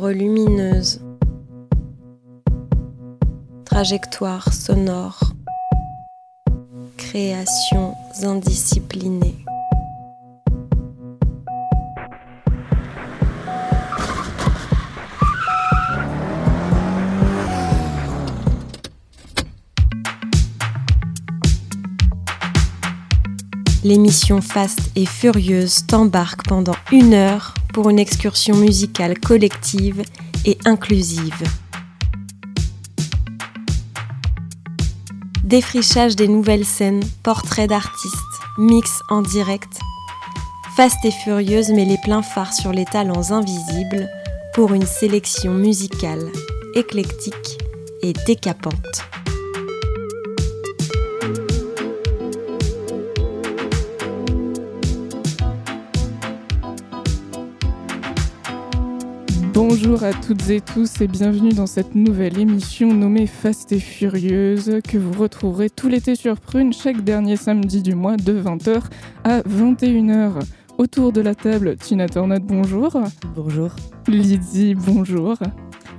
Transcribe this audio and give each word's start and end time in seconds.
Fibre 0.00 0.12
lumineuse. 0.12 1.02
Trajectoire 3.66 4.50
sonore. 4.50 5.34
Créations 6.96 7.92
indisciplinées. 8.22 9.44
L'émission 23.84 24.40
Fast 24.40 24.80
et 24.96 25.04
Furieuse 25.04 25.86
t'embarque 25.86 26.46
pendant 26.48 26.76
une 26.90 27.12
heure 27.12 27.52
pour 27.72 27.90
une 27.90 27.98
excursion 27.98 28.56
musicale 28.56 29.18
collective 29.18 30.02
et 30.44 30.58
inclusive. 30.64 31.42
Défrichage 35.44 36.16
des 36.16 36.28
nouvelles 36.28 36.64
scènes, 36.64 37.02
portraits 37.22 37.68
d'artistes, 37.68 38.14
mix 38.58 39.00
en 39.08 39.22
direct. 39.22 39.80
Fast 40.76 41.04
et 41.04 41.10
Furieuse 41.10 41.70
met 41.70 41.84
les 41.84 41.98
pleins 41.98 42.22
phares 42.22 42.52
sur 42.52 42.72
les 42.72 42.84
talents 42.84 43.32
invisibles 43.32 44.08
pour 44.54 44.74
une 44.74 44.86
sélection 44.86 45.52
musicale 45.52 46.30
éclectique 46.74 47.58
et 48.02 48.12
décapante. 48.26 49.02
Bonjour 59.82 60.04
à 60.04 60.12
toutes 60.12 60.50
et 60.50 60.60
tous 60.60 61.00
et 61.00 61.06
bienvenue 61.06 61.54
dans 61.54 61.66
cette 61.66 61.94
nouvelle 61.94 62.38
émission 62.38 62.92
nommée 62.92 63.26
Fast 63.26 63.72
et 63.72 63.80
Furieuse 63.80 64.80
que 64.86 64.98
vous 64.98 65.18
retrouverez 65.18 65.70
tout 65.70 65.88
l'été 65.88 66.16
sur 66.16 66.38
Prune 66.38 66.74
chaque 66.74 67.02
dernier 67.02 67.36
samedi 67.36 67.80
du 67.80 67.94
mois 67.94 68.18
de 68.18 68.42
20h 68.42 68.82
à 69.24 69.40
21h. 69.40 70.42
Autour 70.76 71.12
de 71.12 71.22
la 71.22 71.34
table, 71.34 71.78
Tina 71.78 72.10
Tornade, 72.10 72.42
bonjour. 72.42 72.92
Bonjour. 73.34 73.70
Lydie, 74.06 74.74
bonjour. 74.74 75.38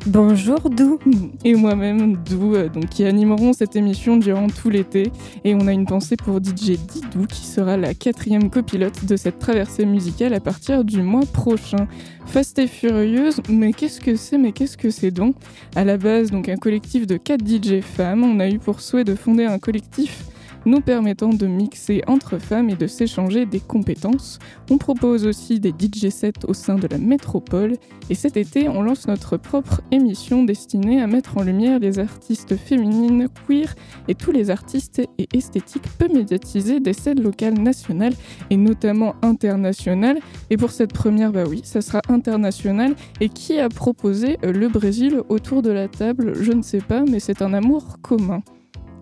Bonjour 0.07 0.71
Dou. 0.71 0.97
Et 1.45 1.53
moi-même 1.53 2.17
Dou, 2.23 2.55
euh, 2.55 2.69
donc 2.69 2.89
qui 2.89 3.05
animeront 3.05 3.53
cette 3.53 3.75
émission 3.75 4.17
durant 4.17 4.47
tout 4.47 4.71
l'été. 4.71 5.11
Et 5.43 5.53
on 5.53 5.67
a 5.67 5.71
une 5.71 5.85
pensée 5.85 6.15
pour 6.17 6.37
DJ 6.37 6.71
Didou 6.71 7.27
qui 7.29 7.45
sera 7.45 7.77
la 7.77 7.93
quatrième 7.93 8.49
copilote 8.49 9.05
de 9.05 9.15
cette 9.15 9.37
traversée 9.37 9.85
musicale 9.85 10.33
à 10.33 10.39
partir 10.39 10.83
du 10.83 11.03
mois 11.03 11.27
prochain. 11.31 11.87
Fast 12.25 12.57
et 12.57 12.65
furieuse, 12.65 13.41
mais 13.47 13.73
qu'est-ce 13.73 14.01
que 14.01 14.15
c'est 14.15 14.39
Mais 14.39 14.53
qu'est-ce 14.53 14.75
que 14.75 14.89
c'est 14.89 15.11
donc? 15.11 15.35
À 15.75 15.85
la 15.85 15.97
base, 15.97 16.31
donc 16.31 16.49
un 16.49 16.57
collectif 16.57 17.05
de 17.05 17.17
4 17.17 17.45
DJ 17.45 17.81
femmes. 17.81 18.23
On 18.23 18.39
a 18.39 18.49
eu 18.49 18.57
pour 18.57 18.81
souhait 18.81 19.03
de 19.03 19.13
fonder 19.13 19.45
un 19.45 19.59
collectif 19.59 20.30
nous 20.65 20.81
permettant 20.81 21.29
de 21.29 21.47
mixer 21.47 22.01
entre 22.07 22.37
femmes 22.37 22.69
et 22.69 22.75
de 22.75 22.87
s'échanger 22.87 23.45
des 23.45 23.59
compétences. 23.59 24.39
On 24.69 24.77
propose 24.77 25.25
aussi 25.25 25.59
des 25.59 25.71
DJ 25.71 26.09
sets 26.09 26.45
au 26.47 26.53
sein 26.53 26.75
de 26.75 26.87
la 26.87 26.97
métropole 26.97 27.75
et 28.09 28.15
cet 28.15 28.37
été 28.37 28.69
on 28.69 28.81
lance 28.81 29.07
notre 29.07 29.37
propre 29.37 29.81
émission 29.91 30.43
destinée 30.43 31.01
à 31.01 31.07
mettre 31.07 31.37
en 31.37 31.43
lumière 31.43 31.79
les 31.79 31.99
artistes 31.99 32.55
féminines, 32.55 33.27
queer 33.47 33.73
et 34.07 34.15
tous 34.15 34.31
les 34.31 34.49
artistes 34.49 34.99
et 34.99 35.27
esthétiques 35.33 35.87
peu 35.97 36.07
médiatisés 36.07 36.79
des 36.79 36.93
scènes 36.93 37.21
locales 37.21 37.59
nationales 37.59 38.13
et 38.49 38.57
notamment 38.57 39.15
internationales. 39.21 40.19
Et 40.49 40.57
pour 40.57 40.71
cette 40.71 40.93
première, 40.93 41.31
bah 41.31 41.43
oui, 41.47 41.61
ça 41.63 41.81
sera 41.81 42.01
international. 42.09 42.95
Et 43.19 43.29
qui 43.29 43.59
a 43.59 43.69
proposé 43.69 44.37
euh, 44.43 44.51
le 44.51 44.67
Brésil 44.67 45.21
autour 45.29 45.61
de 45.61 45.71
la 45.71 45.87
table? 45.87 46.33
Je 46.41 46.51
ne 46.51 46.61
sais 46.61 46.81
pas, 46.81 47.03
mais 47.03 47.19
c'est 47.19 47.41
un 47.41 47.53
amour 47.53 47.97
commun. 48.01 48.41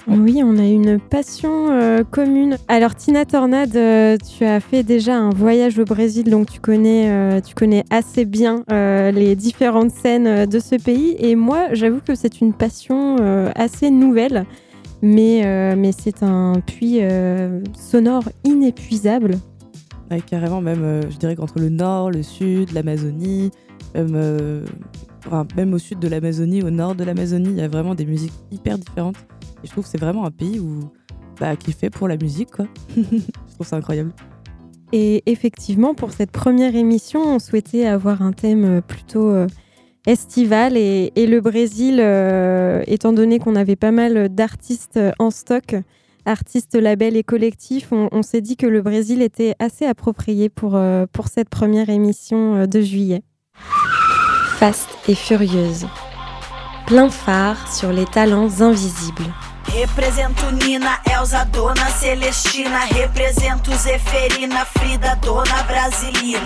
Oui, 0.07 0.41
on 0.43 0.57
a 0.57 0.65
une 0.65 0.99
passion 0.99 1.69
euh, 1.71 2.03
commune. 2.03 2.57
Alors 2.67 2.95
Tina 2.95 3.25
Tornade, 3.25 3.75
euh, 3.75 4.17
tu 4.17 4.45
as 4.45 4.59
fait 4.59 4.83
déjà 4.83 5.17
un 5.17 5.29
voyage 5.29 5.77
au 5.77 5.85
Brésil, 5.85 6.29
donc 6.29 6.49
tu 6.49 6.59
connais, 6.59 7.09
euh, 7.09 7.41
tu 7.41 7.53
connais 7.53 7.83
assez 7.89 8.25
bien 8.25 8.63
les 8.69 9.35
différentes 9.35 9.91
scènes 9.91 10.45
de 10.45 10.59
ce 10.59 10.75
pays. 10.75 11.15
Et 11.19 11.35
moi, 11.35 11.67
j'avoue 11.73 11.99
que 12.05 12.15
c'est 12.15 12.41
une 12.41 12.53
passion 12.53 13.17
assez 13.55 13.89
nouvelle, 13.91 14.45
mais, 15.01 15.75
mais 15.75 15.91
c'est 15.91 16.23
un 16.23 16.53
puits 16.65 17.01
sonore 17.77 18.23
inépuisable. 18.43 19.37
carrément, 20.29 20.61
même, 20.61 21.01
je 21.09 21.17
dirais 21.17 21.35
qu'entre 21.35 21.59
le 21.59 21.69
nord, 21.69 22.11
le 22.11 22.23
sud, 22.23 22.71
l'Amazonie, 22.71 23.51
même, 23.95 24.63
même 25.55 25.73
au 25.73 25.79
sud 25.79 25.99
de 25.99 26.07
l'Amazonie, 26.07 26.63
au 26.63 26.69
nord 26.69 26.95
de 26.95 27.03
l'Amazonie, 27.03 27.49
il 27.49 27.57
y 27.57 27.61
a 27.61 27.67
vraiment 27.67 27.95
des 27.95 28.05
musiques 28.05 28.33
hyper 28.51 28.77
différentes. 28.77 29.17
Et 29.63 29.67
je 29.67 29.71
trouve 29.71 29.83
que 29.83 29.89
c'est 29.89 29.99
vraiment 29.99 30.25
un 30.25 30.31
pays 30.31 30.59
où, 30.59 30.91
bah, 31.39 31.55
qui 31.55 31.71
est 31.71 31.79
fait 31.79 31.89
pour 31.89 32.07
la 32.07 32.17
musique. 32.17 32.51
Quoi. 32.51 32.67
je 32.95 33.53
trouve 33.55 33.67
ça 33.67 33.75
incroyable. 33.75 34.11
Et 34.91 35.23
effectivement, 35.27 35.93
pour 35.93 36.11
cette 36.11 36.31
première 36.31 36.75
émission, 36.75 37.21
on 37.21 37.39
souhaitait 37.39 37.85
avoir 37.85 38.21
un 38.21 38.31
thème 38.31 38.65
euh, 38.65 38.81
plutôt 38.81 39.29
euh, 39.29 39.47
estival. 40.07 40.77
Et, 40.77 41.11
le 41.15 41.39
Brésil, 41.41 41.99
euh, 41.99 42.83
étant 42.87 43.13
donné 43.13 43.39
qu'on 43.39 43.55
avait 43.55 43.75
pas 43.75 43.91
mal 43.91 44.29
d'artistes 44.29 44.99
en 45.19 45.29
stock, 45.29 45.75
artistes, 46.25 46.75
labels 46.75 47.17
et 47.17 47.23
collectifs, 47.23 47.91
on, 47.91 48.09
on 48.11 48.23
s'est 48.23 48.41
dit 48.41 48.57
que 48.57 48.65
le 48.65 48.81
Brésil 48.81 49.21
était 49.21 49.53
assez 49.59 49.85
approprié 49.85 50.49
pour, 50.49 50.79
pour 51.11 51.27
cette 51.27 51.49
première 51.49 51.89
émission 51.89 52.65
de 52.65 52.81
juillet. 52.81 53.21
Fast 54.57 54.89
et 55.07 55.15
furieuse. 55.15 55.85
Plein 56.87 57.09
phare 57.09 57.71
sur 57.71 57.93
les 57.93 58.05
talents 58.05 58.61
invisibles. 58.61 59.31
Represento 59.73 60.51
Nina, 60.65 60.99
Dona 61.53 61.89
Celestina. 61.89 62.79
Represento 62.91 63.71
Frida, 63.71 65.15
Dona 65.21 65.63
Brasilina. 65.67 66.39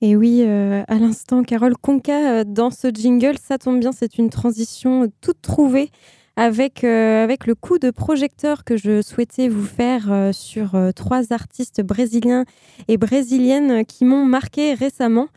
Et 0.00 0.16
oui, 0.16 0.42
euh, 0.44 0.82
à 0.88 0.94
l'instant, 0.96 1.42
Carole 1.42 1.76
Conca 1.76 2.40
euh, 2.40 2.44
dans 2.44 2.70
ce 2.70 2.88
jingle, 2.88 3.36
ça 3.38 3.58
tombe 3.58 3.80
bien, 3.80 3.92
c'est 3.92 4.18
une 4.18 4.30
transition 4.30 5.10
toute 5.20 5.42
trouvée 5.42 5.90
avec, 6.36 6.84
euh, 6.84 7.22
avec 7.24 7.46
le 7.46 7.54
coup 7.54 7.78
de 7.78 7.90
projecteur 7.90 8.64
que 8.64 8.76
je 8.76 9.02
souhaitais 9.02 9.48
vous 9.48 9.64
faire 9.64 10.30
sur 10.32 10.76
trois 10.94 11.32
artistes 11.32 11.82
brésiliens 11.82 12.44
et 12.88 12.96
brésiliennes 12.96 13.84
qui 13.84 14.04
m'ont 14.04 14.24
marqué 14.24 14.74
récemment. 14.74 15.28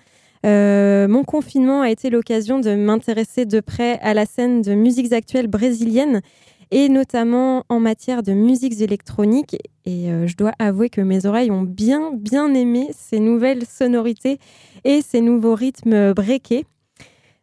Euh, 0.46 1.08
mon 1.08 1.24
confinement 1.24 1.82
a 1.82 1.90
été 1.90 2.10
l'occasion 2.10 2.60
de 2.60 2.74
m'intéresser 2.76 3.46
de 3.46 3.60
près 3.60 4.00
à 4.00 4.14
la 4.14 4.26
scène 4.26 4.62
de 4.62 4.74
musiques 4.74 5.12
actuelles 5.12 5.48
brésiliennes 5.48 6.22
et 6.72 6.88
notamment 6.88 7.66
en 7.68 7.80
matière 7.80 8.24
de 8.24 8.32
musiques 8.32 8.82
électroniques. 8.82 9.58
Et 9.86 10.12
euh, 10.12 10.28
je 10.28 10.38
dois 10.38 10.54
avouer 10.60 10.90
que 10.90 11.02
mes 11.02 11.26
oreilles 11.26 11.52
ont 11.52 11.64
bien, 11.64 12.12
bien 12.14 12.54
aimé 12.54 12.90
ces 12.92 13.20
nouvelles 13.20 13.66
sonorités 13.66 14.38
et 14.84 15.02
ces 15.02 15.22
nouveaux 15.22 15.56
rythmes 15.56 16.14
breakés. 16.14 16.66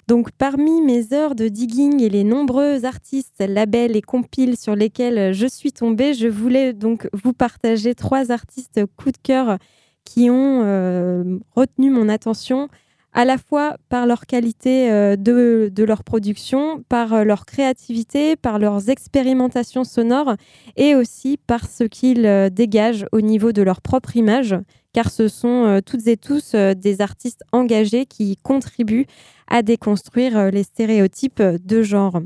Donc, 0.06 0.30
parmi 0.30 0.82
mes 0.82 1.12
heures 1.12 1.34
de 1.34 1.48
digging 1.48 2.00
et 2.00 2.08
les 2.08 2.22
nombreux 2.22 2.84
artistes, 2.84 3.44
labels 3.46 3.96
et 3.96 4.02
compiles 4.02 4.56
sur 4.56 4.76
lesquels 4.76 5.34
je 5.34 5.48
suis 5.48 5.72
tombée, 5.72 6.14
je 6.14 6.28
voulais 6.28 6.72
donc 6.72 7.08
vous 7.12 7.32
partager 7.32 7.96
trois 7.96 8.30
artistes 8.30 8.80
coup 8.96 9.10
de 9.10 9.18
cœur 9.20 9.58
qui 10.04 10.30
ont 10.30 10.62
euh, 10.62 11.38
retenu 11.56 11.90
mon 11.90 12.08
attention 12.08 12.68
à 13.16 13.24
la 13.24 13.38
fois 13.38 13.78
par 13.88 14.06
leur 14.06 14.26
qualité 14.26 14.92
euh, 14.92 15.16
de, 15.16 15.82
leur 15.84 16.04
production, 16.04 16.84
par 16.86 17.14
euh, 17.14 17.24
leur 17.24 17.46
créativité, 17.46 18.36
par 18.36 18.58
leurs 18.58 18.90
expérimentations 18.90 19.84
sonores 19.84 20.36
et 20.76 20.94
aussi 20.94 21.38
par 21.38 21.66
ce 21.66 21.84
qu'ils 21.84 22.26
euh, 22.26 22.50
dégagent 22.50 23.06
au 23.12 23.22
niveau 23.22 23.52
de 23.52 23.62
leur 23.62 23.80
propre 23.80 24.16
image, 24.16 24.54
car 24.92 25.10
ce 25.10 25.28
sont 25.28 25.80
toutes 25.84 26.06
et 26.06 26.16
tous 26.16 26.54
des 26.54 27.00
artistes 27.02 27.42
engagés 27.52 28.06
qui 28.06 28.38
contribuent 28.38 29.06
à 29.46 29.62
déconstruire 29.62 30.50
les 30.50 30.62
stéréotypes 30.62 31.42
de 31.42 31.82
genre. 31.82 32.20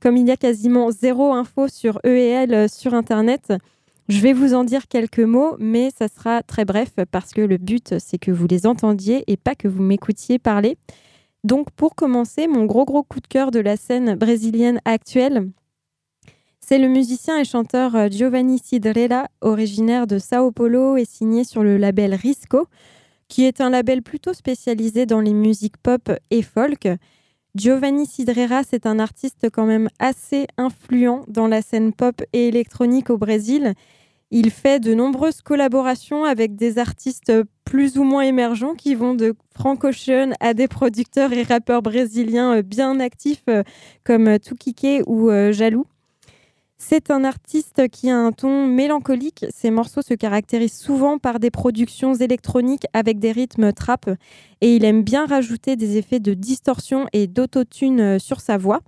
Comme 0.00 0.16
il 0.16 0.26
y 0.26 0.30
a 0.30 0.38
quasiment 0.38 0.90
zéro 0.90 1.34
info 1.34 1.68
sur 1.68 2.00
elles 2.02 2.70
sur 2.70 2.94
Internet, 2.94 3.52
je 4.08 4.20
vais 4.20 4.32
vous 4.32 4.54
en 4.54 4.64
dire 4.64 4.86
quelques 4.88 5.18
mots, 5.18 5.56
mais 5.58 5.90
ça 5.90 6.06
sera 6.08 6.42
très 6.42 6.64
bref 6.64 6.90
parce 7.10 7.32
que 7.32 7.40
le 7.40 7.58
but, 7.58 7.98
c'est 7.98 8.18
que 8.18 8.30
vous 8.30 8.46
les 8.46 8.66
entendiez 8.66 9.24
et 9.26 9.36
pas 9.36 9.54
que 9.54 9.68
vous 9.68 9.82
m'écoutiez 9.82 10.38
parler. 10.38 10.76
Donc, 11.42 11.70
pour 11.72 11.94
commencer, 11.94 12.46
mon 12.46 12.64
gros 12.64 12.84
gros 12.84 13.02
coup 13.02 13.20
de 13.20 13.26
cœur 13.26 13.50
de 13.50 13.60
la 13.60 13.76
scène 13.76 14.14
brésilienne 14.14 14.80
actuelle, 14.84 15.48
c'est 16.60 16.78
le 16.78 16.88
musicien 16.88 17.38
et 17.38 17.44
chanteur 17.44 17.94
euh, 17.94 18.08
Giovanni 18.08 18.58
Cidrella, 18.58 19.28
originaire 19.40 20.08
de 20.08 20.18
Sao 20.18 20.50
Paulo 20.50 20.96
et 20.96 21.04
signé 21.04 21.44
sur 21.44 21.62
le 21.62 21.76
label 21.76 22.12
Risco, 22.14 22.66
qui 23.28 23.44
est 23.44 23.60
un 23.60 23.70
label 23.70 24.02
plutôt 24.02 24.32
spécialisé 24.32 25.06
dans 25.06 25.20
les 25.20 25.34
musiques 25.34 25.76
pop 25.76 26.10
et 26.30 26.42
folk. 26.42 26.88
Giovanni 27.56 28.04
Cidrera, 28.04 28.64
c'est 28.68 28.84
un 28.84 28.98
artiste 28.98 29.48
quand 29.50 29.64
même 29.64 29.88
assez 29.98 30.46
influent 30.58 31.24
dans 31.26 31.48
la 31.48 31.62
scène 31.62 31.94
pop 31.94 32.22
et 32.34 32.48
électronique 32.48 33.08
au 33.08 33.16
Brésil. 33.16 33.72
Il 34.30 34.50
fait 34.50 34.78
de 34.78 34.92
nombreuses 34.92 35.40
collaborations 35.40 36.24
avec 36.24 36.54
des 36.54 36.76
artistes 36.76 37.32
plus 37.64 37.96
ou 37.96 38.04
moins 38.04 38.24
émergents 38.24 38.74
qui 38.74 38.94
vont 38.94 39.14
de 39.14 39.34
Frank 39.54 39.84
Ocean 39.84 40.32
à 40.40 40.52
des 40.52 40.68
producteurs 40.68 41.32
et 41.32 41.44
rappeurs 41.44 41.80
brésiliens 41.80 42.58
euh, 42.58 42.62
bien 42.62 43.00
actifs 43.00 43.44
euh, 43.48 43.62
comme 44.04 44.38
Tukike 44.38 45.02
ou 45.06 45.30
euh, 45.30 45.50
Jaloux. 45.50 45.86
C'est 46.78 47.10
un 47.10 47.24
artiste 47.24 47.88
qui 47.88 48.10
a 48.10 48.18
un 48.18 48.32
ton 48.32 48.66
mélancolique. 48.66 49.46
Ses 49.48 49.70
morceaux 49.70 50.02
se 50.02 50.12
caractérisent 50.12 50.78
souvent 50.78 51.18
par 51.18 51.40
des 51.40 51.50
productions 51.50 52.14
électroniques 52.14 52.84
avec 52.92 53.18
des 53.18 53.32
rythmes 53.32 53.72
trap 53.72 54.10
et 54.60 54.76
il 54.76 54.84
aime 54.84 55.02
bien 55.02 55.26
rajouter 55.26 55.76
des 55.76 55.96
effets 55.96 56.20
de 56.20 56.34
distorsion 56.34 57.06
et 57.14 57.26
d'autotune 57.26 58.00
euh, 58.00 58.18
sur 58.18 58.40
sa 58.40 58.58
voix. 58.58 58.80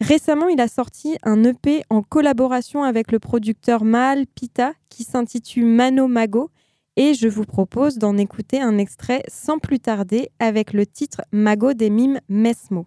Récemment, 0.00 0.48
il 0.48 0.60
a 0.60 0.66
sorti 0.66 1.18
un 1.22 1.44
EP 1.44 1.82
en 1.88 2.02
collaboration 2.02 2.82
avec 2.82 3.12
le 3.12 3.18
producteur 3.20 3.84
Maal 3.84 4.26
Pita 4.26 4.72
qui 4.88 5.04
s'intitule 5.04 5.66
Mano 5.66 6.08
Mago 6.08 6.50
et 6.96 7.14
je 7.14 7.28
vous 7.28 7.44
propose 7.44 7.98
d'en 7.98 8.16
écouter 8.16 8.60
un 8.60 8.76
extrait 8.76 9.22
sans 9.28 9.58
plus 9.58 9.78
tarder 9.78 10.30
avec 10.40 10.72
le 10.72 10.84
titre 10.84 11.22
Mago 11.32 11.74
des 11.74 11.90
mimes 11.90 12.20
Mesmo. 12.28 12.86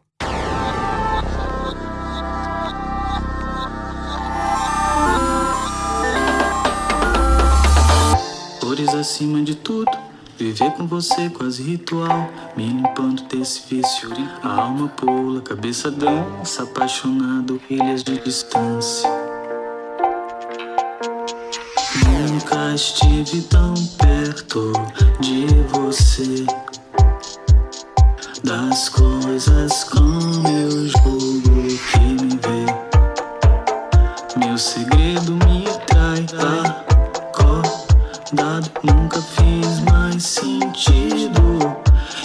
flores 8.74 8.96
acima 8.96 9.42
de 9.42 9.56
tudo. 9.56 9.92
Viver 10.38 10.72
com 10.72 10.88
você 10.88 11.24
é 11.24 11.30
quase 11.30 11.62
ritual, 11.62 12.30
me 12.58 12.66
limpando 12.66 13.24
desse 13.24 13.62
vício. 13.70 14.10
A 14.42 14.62
alma 14.62 14.88
pula, 14.90 15.42
cabeça 15.42 15.92
dança, 15.92 16.64
apaixonado, 16.64 17.62
ilhas 17.70 18.04
de 18.04 18.18
distância. 18.20 19.08
Nunca 22.28 22.74
estive 22.74 23.44
tão 23.44 23.76
perto 23.98 24.74
de 25.20 25.46
você. 25.70 26.46
Das 28.44 28.90
coisas 28.90 29.84
com 29.84 30.02
meu 30.02 30.88
jogo 30.88 31.78
que 31.92 32.00
me 32.00 32.40
vê. 32.42 32.66
Meu 34.46 34.58
segredo 34.58 35.34
me 35.46 35.64
trai 35.86 36.73
nunca 38.84 39.22
fiz 39.22 39.80
mais 39.92 40.24
sentido. 40.24 41.60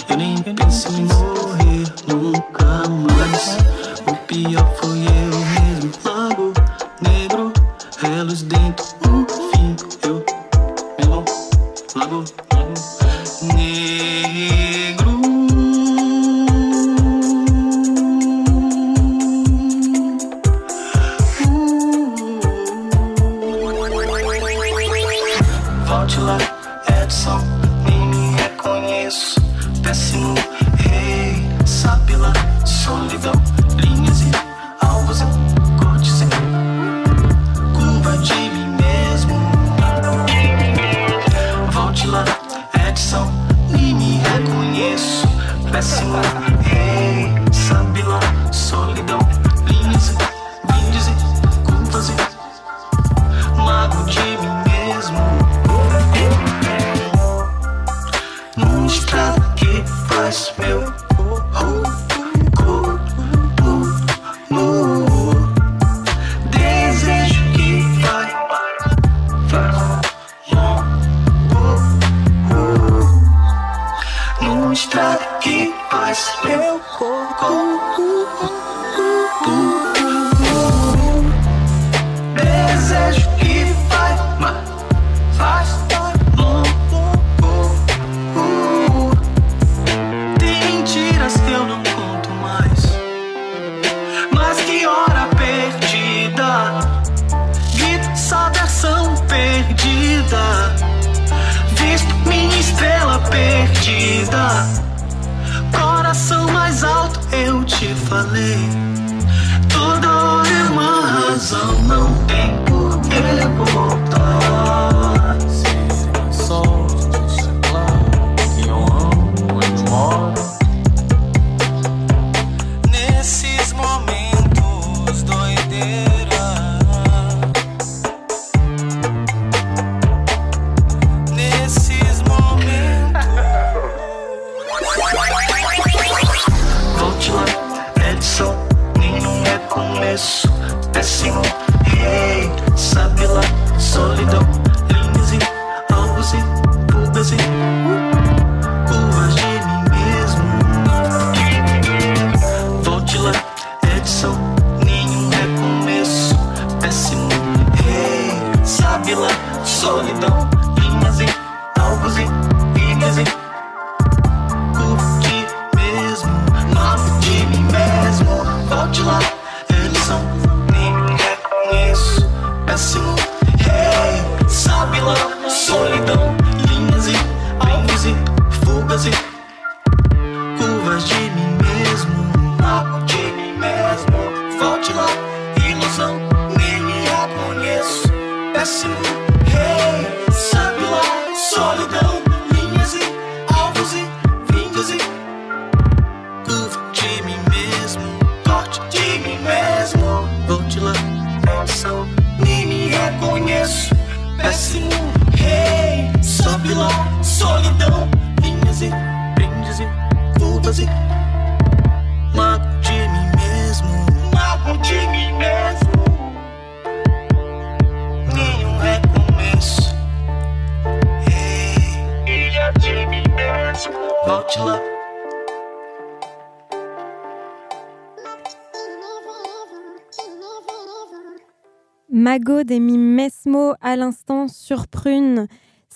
Eu 0.09 0.17
nem 0.17 0.37
pensei 0.41 0.95
em 0.95 1.05
morrer 1.05 1.93
nunca 2.07 2.87
mais. 2.89 3.08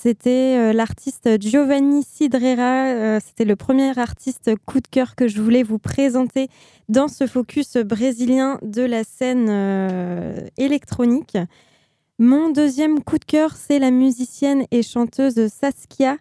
C'était 0.03 0.57
euh, 0.57 0.73
l'artiste 0.73 1.29
Giovanni 1.39 2.03
Sidrera. 2.03 2.87
Euh, 2.87 3.19
C'était 3.25 3.45
le 3.45 3.55
premier 3.55 3.97
artiste 3.97 4.51
coup 4.65 4.81
de 4.81 4.87
cœur 4.89 5.15
que 5.15 5.29
je 5.29 5.41
voulais 5.41 5.63
vous 5.63 5.79
présenter 5.79 6.49
dans 6.89 7.07
ce 7.07 7.25
focus 7.25 7.77
brésilien 7.77 8.59
de 8.63 8.81
la 8.81 9.05
scène 9.05 9.47
euh, 9.49 10.45
électronique. 10.57 11.37
Mon 12.19 12.49
deuxième 12.49 13.01
coup 13.01 13.17
de 13.17 13.23
cœur, 13.23 13.55
c'est 13.55 13.79
la 13.79 13.91
musicienne 13.91 14.65
et 14.71 14.83
chanteuse 14.83 15.47
Saskia, 15.47 16.17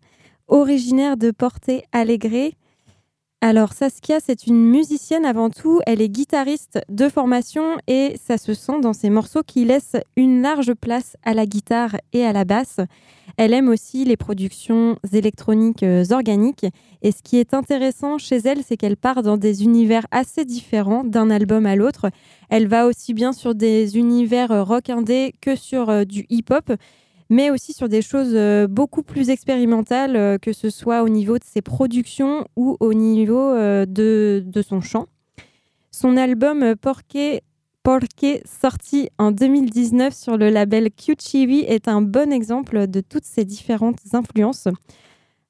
originaire 0.46 1.16
de 1.16 1.32
Porte 1.32 1.68
Alegre. 1.90 2.52
Alors 3.44 3.72
Saskia, 3.72 4.20
c'est 4.24 4.46
une 4.46 4.70
musicienne 4.70 5.24
avant 5.24 5.50
tout, 5.50 5.80
elle 5.84 6.00
est 6.00 6.08
guitariste 6.08 6.78
de 6.88 7.08
formation 7.08 7.76
et 7.88 8.14
ça 8.24 8.38
se 8.38 8.54
sent 8.54 8.78
dans 8.80 8.92
ses 8.92 9.10
morceaux 9.10 9.42
qui 9.44 9.64
laissent 9.64 9.96
une 10.14 10.42
large 10.42 10.74
place 10.74 11.16
à 11.24 11.34
la 11.34 11.44
guitare 11.44 11.96
et 12.12 12.24
à 12.24 12.32
la 12.32 12.44
basse. 12.44 12.78
Elle 13.36 13.52
aime 13.52 13.68
aussi 13.68 14.04
les 14.04 14.16
productions 14.16 14.96
électroniques 15.12 15.82
euh, 15.82 16.04
organiques 16.12 16.66
et 17.02 17.10
ce 17.10 17.20
qui 17.24 17.36
est 17.38 17.52
intéressant 17.52 18.16
chez 18.16 18.36
elle, 18.36 18.62
c'est 18.62 18.76
qu'elle 18.76 18.96
part 18.96 19.24
dans 19.24 19.36
des 19.36 19.64
univers 19.64 20.06
assez 20.12 20.44
différents 20.44 21.02
d'un 21.02 21.28
album 21.28 21.66
à 21.66 21.74
l'autre. 21.74 22.10
Elle 22.48 22.68
va 22.68 22.86
aussi 22.86 23.12
bien 23.12 23.32
sur 23.32 23.56
des 23.56 23.98
univers 23.98 24.52
euh, 24.52 24.62
rock 24.62 24.88
indé 24.88 25.34
que 25.40 25.56
sur 25.56 25.90
euh, 25.90 26.04
du 26.04 26.26
hip-hop 26.30 26.74
mais 27.32 27.48
aussi 27.48 27.72
sur 27.72 27.88
des 27.88 28.02
choses 28.02 28.34
euh, 28.34 28.66
beaucoup 28.66 29.02
plus 29.02 29.30
expérimentales, 29.30 30.16
euh, 30.16 30.36
que 30.36 30.52
ce 30.52 30.68
soit 30.68 31.02
au 31.02 31.08
niveau 31.08 31.38
de 31.38 31.44
ses 31.44 31.62
productions 31.62 32.46
ou 32.56 32.76
au 32.78 32.92
niveau 32.92 33.40
euh, 33.40 33.86
de, 33.86 34.44
de 34.44 34.60
son 34.60 34.82
chant. 34.82 35.06
Son 35.90 36.18
album 36.18 36.76
Porqué, 36.76 37.40
Porqué, 37.82 38.42
sorti 38.44 39.08
en 39.16 39.32
2019 39.32 40.14
sur 40.14 40.36
le 40.36 40.50
label 40.50 40.90
QChibi, 40.90 41.60
est 41.60 41.88
un 41.88 42.02
bon 42.02 42.30
exemple 42.30 42.86
de 42.86 43.00
toutes 43.00 43.24
ces 43.24 43.46
différentes 43.46 44.00
influences. 44.12 44.68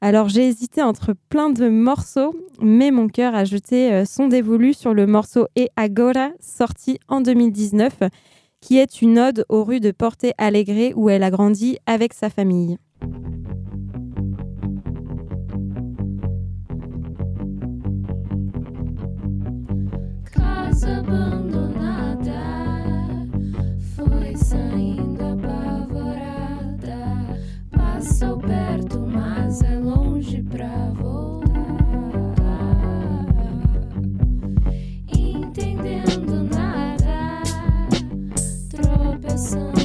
Alors 0.00 0.28
j'ai 0.28 0.46
hésité 0.46 0.82
entre 0.82 1.16
plein 1.30 1.50
de 1.50 1.68
morceaux, 1.68 2.32
mais 2.60 2.92
mon 2.92 3.08
cœur 3.08 3.34
a 3.34 3.44
jeté 3.44 4.04
son 4.04 4.28
dévolu 4.28 4.72
sur 4.72 4.94
le 4.94 5.06
morceau 5.08 5.46
E 5.58 5.66
Agora, 5.76 6.30
sorti 6.40 7.00
en 7.08 7.20
2019, 7.20 7.92
qui 8.62 8.78
est 8.78 9.02
une 9.02 9.18
ode 9.18 9.44
aux 9.50 9.64
rues 9.64 9.80
de 9.80 9.90
Porte 9.90 10.24
Alegre 10.38 10.96
où 10.96 11.10
elle 11.10 11.24
a 11.24 11.30
grandi 11.30 11.76
avec 11.84 12.14
sa 12.14 12.30
famille. 12.30 12.78
the 39.32 39.38
sun. 39.38 39.81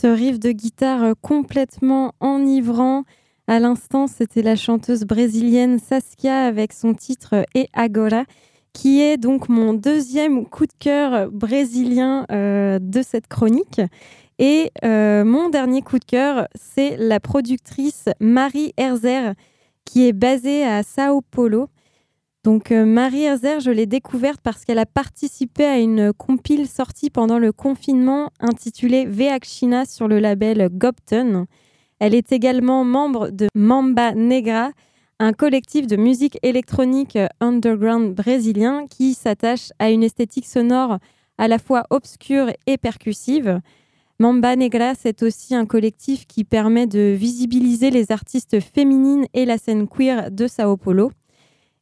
Ce 0.00 0.06
riff 0.06 0.40
de 0.40 0.52
guitare 0.52 1.02
euh, 1.02 1.12
complètement 1.20 2.14
enivrant. 2.20 3.04
À 3.46 3.58
l'instant, 3.58 4.06
c'était 4.06 4.40
la 4.40 4.56
chanteuse 4.56 5.04
brésilienne 5.04 5.78
Saskia 5.78 6.46
avec 6.46 6.72
son 6.72 6.94
titre 6.94 7.44
E 7.54 7.66
Agora, 7.74 8.24
qui 8.72 9.02
est 9.02 9.18
donc 9.18 9.50
mon 9.50 9.74
deuxième 9.74 10.46
coup 10.46 10.64
de 10.64 10.72
cœur 10.78 11.30
brésilien 11.30 12.24
euh, 12.32 12.78
de 12.80 13.02
cette 13.02 13.26
chronique. 13.26 13.82
Et 14.38 14.70
mon 14.82 15.50
dernier 15.50 15.82
coup 15.82 15.98
de 15.98 16.04
cœur, 16.06 16.48
c'est 16.54 16.96
la 16.96 17.20
productrice 17.20 18.06
Marie 18.20 18.72
Herzer, 18.78 19.34
qui 19.84 20.08
est 20.08 20.14
basée 20.14 20.64
à 20.64 20.82
Sao 20.82 21.20
Paulo. 21.30 21.68
Donc 22.42 22.72
euh, 22.72 22.86
Marie 22.86 23.24
Herzer, 23.24 23.60
je 23.60 23.70
l'ai 23.70 23.84
découverte 23.84 24.40
parce 24.42 24.64
qu'elle 24.64 24.78
a 24.78 24.86
participé 24.86 25.64
à 25.66 25.78
une 25.78 26.14
compile 26.14 26.66
sortie 26.66 27.10
pendant 27.10 27.38
le 27.38 27.52
confinement 27.52 28.30
intitulée 28.40 29.04
VH 29.04 29.44
China 29.44 29.84
sur 29.84 30.08
le 30.08 30.18
label 30.20 30.70
Gopton. 30.72 31.44
Elle 31.98 32.14
est 32.14 32.32
également 32.32 32.82
membre 32.82 33.28
de 33.28 33.48
Mamba 33.54 34.14
Negra, 34.14 34.70
un 35.18 35.34
collectif 35.34 35.86
de 35.86 35.96
musique 35.96 36.38
électronique 36.42 37.18
underground 37.40 38.14
brésilien 38.14 38.86
qui 38.88 39.12
s'attache 39.12 39.68
à 39.78 39.90
une 39.90 40.02
esthétique 40.02 40.46
sonore 40.46 40.98
à 41.36 41.46
la 41.46 41.58
fois 41.58 41.84
obscure 41.90 42.50
et 42.66 42.78
percussive. 42.78 43.60
Mamba 44.18 44.56
Negra, 44.56 44.94
c'est 44.94 45.22
aussi 45.22 45.54
un 45.54 45.66
collectif 45.66 46.26
qui 46.26 46.44
permet 46.44 46.86
de 46.86 47.14
visibiliser 47.14 47.90
les 47.90 48.12
artistes 48.12 48.60
féminines 48.60 49.26
et 49.34 49.44
la 49.44 49.58
scène 49.58 49.86
queer 49.86 50.30
de 50.30 50.46
Sao 50.46 50.78
Paulo. 50.78 51.10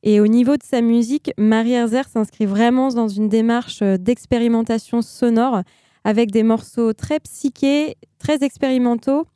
Et 0.02 0.20
au 0.20 0.26
niveau 0.26 0.56
de 0.56 0.62
sa 0.62 0.80
musique, 0.80 1.32
Marie 1.38 1.72
Herzer 1.72 2.08
s'inscrit 2.08 2.46
vraiment 2.46 2.88
dans 2.88 3.08
une 3.08 3.28
démarche 3.28 3.82
euh, 3.82 3.96
d'expérimentation 3.96 5.02
sonore 5.02 5.62
avec 6.04 6.30
des 6.30 6.44
morceaux 6.44 6.92
très 6.92 7.18
psychés, 7.20 7.96
très 8.18 8.44
expérimentaux 8.44 9.26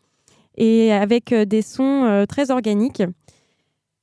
et 0.57 0.93
avec 0.93 1.33
euh, 1.33 1.45
des 1.45 1.63
sons 1.63 2.05
euh, 2.05 2.27
très 2.27 2.53
organiques. 2.53 3.03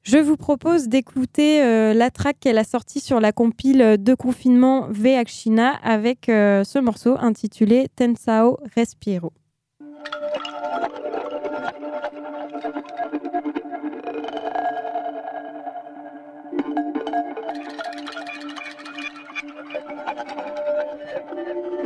Je 0.01 0.17
vous 0.17 0.37
propose 0.37 0.87
d'écouter 0.87 1.61
la 1.93 2.09
track 2.09 2.37
qu'elle 2.39 2.57
a 2.57 2.63
sortie 2.63 3.01
sur 3.01 3.19
la 3.19 3.33
compile 3.33 3.97
de 3.99 4.13
confinement 4.15 4.87
VH 4.89 5.27
China 5.27 5.77
avec 5.83 6.21
ce 6.27 6.79
morceau 6.79 7.17
intitulé 7.19 7.89
Tensao 7.97 8.57
Respiro. 8.75 9.33
Thank 16.61 16.77
you. 21.73 21.78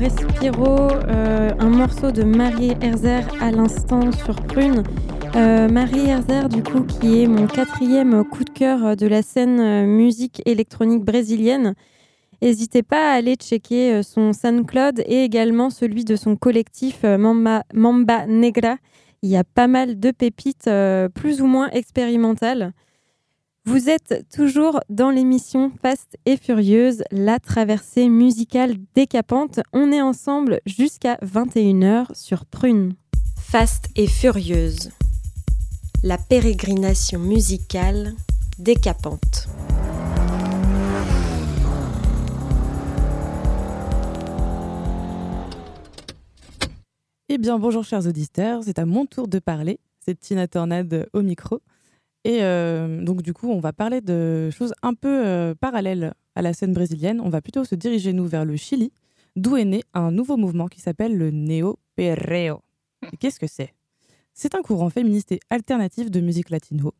Respiro, 0.00 0.78
euh, 1.08 1.50
un 1.58 1.68
morceau 1.68 2.10
de 2.10 2.22
Marie 2.22 2.72
Herzer 2.80 3.22
à 3.38 3.50
l'instant 3.50 4.10
sur 4.12 4.34
Prune. 4.34 4.82
Euh, 5.36 5.68
Marie 5.68 6.08
Herzer, 6.08 6.48
du 6.48 6.62
coup, 6.62 6.84
qui 6.84 7.20
est 7.20 7.26
mon 7.26 7.46
quatrième 7.46 8.24
coup 8.24 8.44
de 8.44 8.48
cœur 8.48 8.96
de 8.96 9.06
la 9.06 9.20
scène 9.20 9.60
euh, 9.60 9.84
musique 9.84 10.40
électronique 10.46 11.04
brésilienne. 11.04 11.74
N'hésitez 12.40 12.82
pas 12.82 13.12
à 13.12 13.16
aller 13.16 13.34
checker 13.34 14.02
son 14.02 14.32
SoundCloud 14.32 15.00
et 15.04 15.22
également 15.22 15.68
celui 15.68 16.06
de 16.06 16.16
son 16.16 16.34
collectif 16.34 17.02
Mamba, 17.04 17.64
Negra. 18.26 18.78
Il 19.20 19.28
y 19.28 19.36
a 19.36 19.44
pas 19.44 19.66
mal 19.66 20.00
de 20.00 20.12
pépites 20.12 20.70
plus 21.14 21.42
ou 21.42 21.46
moins 21.46 21.68
expérimentales. 21.72 22.72
Vous 23.66 23.90
êtes 23.90 24.24
toujours 24.34 24.80
dans 24.88 25.10
l'émission 25.10 25.70
Fast 25.82 26.16
et 26.24 26.38
Furieuse, 26.38 27.04
la 27.10 27.38
traversée 27.38 28.08
musicale 28.08 28.76
décapante. 28.94 29.60
On 29.74 29.92
est 29.92 30.00
ensemble 30.00 30.60
jusqu'à 30.64 31.16
21h 31.16 32.06
sur 32.14 32.46
Prune. 32.46 32.94
Fast 33.38 33.88
et 33.96 34.06
furieuse. 34.06 34.90
La 36.02 36.16
pérégrination 36.16 37.20
musicale 37.20 38.14
décapante. 38.58 39.48
Eh 47.28 47.36
bien, 47.36 47.58
bonjour 47.58 47.84
chers 47.84 48.06
auditeurs, 48.06 48.62
c'est 48.64 48.78
à 48.78 48.86
mon 48.86 49.04
tour 49.04 49.28
de 49.28 49.38
parler. 49.38 49.80
C'est 50.02 50.18
Tina 50.18 50.48
Tornade 50.48 51.08
au 51.12 51.20
micro. 51.20 51.60
Et 52.24 52.42
euh, 52.42 53.02
donc, 53.02 53.22
du 53.22 53.32
coup, 53.32 53.50
on 53.50 53.60
va 53.60 53.72
parler 53.72 54.00
de 54.00 54.50
choses 54.50 54.74
un 54.82 54.94
peu 54.94 55.26
euh, 55.26 55.54
parallèles 55.54 56.14
à 56.34 56.42
la 56.42 56.52
scène 56.52 56.72
brésilienne. 56.72 57.20
On 57.20 57.30
va 57.30 57.40
plutôt 57.40 57.64
se 57.64 57.74
diriger, 57.74 58.12
nous, 58.12 58.26
vers 58.26 58.44
le 58.44 58.56
Chili, 58.56 58.92
d'où 59.36 59.56
est 59.56 59.64
né 59.64 59.82
un 59.94 60.10
nouveau 60.10 60.36
mouvement 60.36 60.68
qui 60.68 60.80
s'appelle 60.80 61.16
le 61.16 61.30
Néo-Perreo. 61.30 62.60
Et 63.12 63.16
Qu'est-ce 63.16 63.40
que 63.40 63.46
c'est? 63.46 63.74
C'est 64.34 64.54
un 64.54 64.62
courant 64.62 64.90
féministe 64.90 65.32
et 65.32 65.40
alternatif 65.50 66.10
de 66.10 66.20
musique 66.20 66.50
latino. 66.50 66.94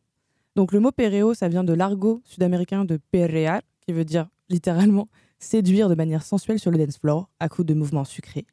Donc, 0.55 0.73
le 0.73 0.79
mot 0.79 0.91
perreo, 0.91 1.33
ça 1.33 1.47
vient 1.47 1.63
de 1.63 1.73
l'argot 1.73 2.21
sud-américain 2.25 2.83
de 2.83 2.97
perrear, 3.11 3.61
qui 3.85 3.93
veut 3.93 4.05
dire 4.05 4.27
littéralement 4.49 5.07
séduire 5.39 5.87
de 5.87 5.95
manière 5.95 6.23
sensuelle 6.23 6.59
sur 6.59 6.71
le 6.71 6.77
dance 6.77 6.97
floor 6.97 7.29
à 7.39 7.47
coups 7.47 7.65
de 7.65 7.73
mouvements 7.73 8.03
sucrés. 8.03 8.45